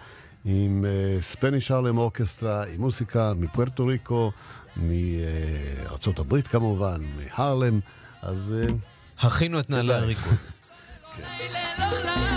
[0.45, 0.85] עם
[1.21, 4.31] ספניש ארלם אורקסטרה, עם מוסיקה מפוארטו ריקו,
[4.77, 7.79] מארצות הברית כמובן, מהרלם,
[8.21, 8.53] אז...
[8.57, 8.73] אה,
[9.19, 10.33] הכינו את נעלי הריקוד.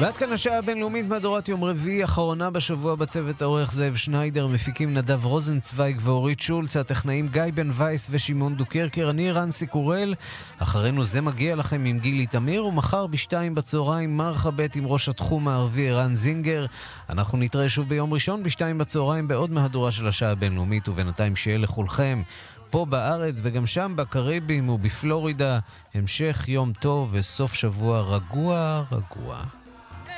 [0.00, 5.24] ועד כאן השעה הבינלאומית מהדורת יום רביעי, אחרונה בשבוע בצוות העורך זאב שניידר, מפיקים נדב
[5.24, 10.14] רוזנצוויג ואורית שולץ, הטכנאים גיא בן וייס ושמעון דוקרקר, אני רנסי קורל,
[10.58, 15.48] אחרינו זה מגיע לכם עם גילי תמיר, ומחר בשתיים בצהריים מרחה ב' עם ראש התחום
[15.48, 16.66] הערבי ערן זינגר.
[17.10, 22.22] אנחנו נתראה שוב ביום ראשון בשתיים בצהריים בעוד מהדורה של השעה הבינלאומית, ובינתיים שיהיה לכולכם.
[22.70, 25.58] פה בארץ וגם שם בקריבים ובפלורידה.
[25.94, 29.44] המשך יום טוב וסוף שבוע רגוע רגוע.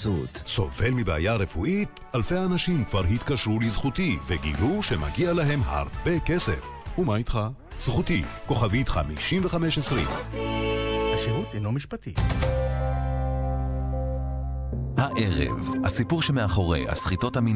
[0.00, 0.42] בחסות.
[0.46, 1.88] סובל מבעיה רפואית?
[2.14, 6.70] אלפי אנשים כבר התקשרו לזכותי וגילו שמגיע להם הרבה כסף.
[6.98, 7.38] ומה איתך?
[7.80, 10.06] זכותי, כוכבית 5520.
[11.14, 12.14] השירות אינו משפטי.
[14.96, 17.40] הערב, הסיפור שמאחורי הסחיטות המיניות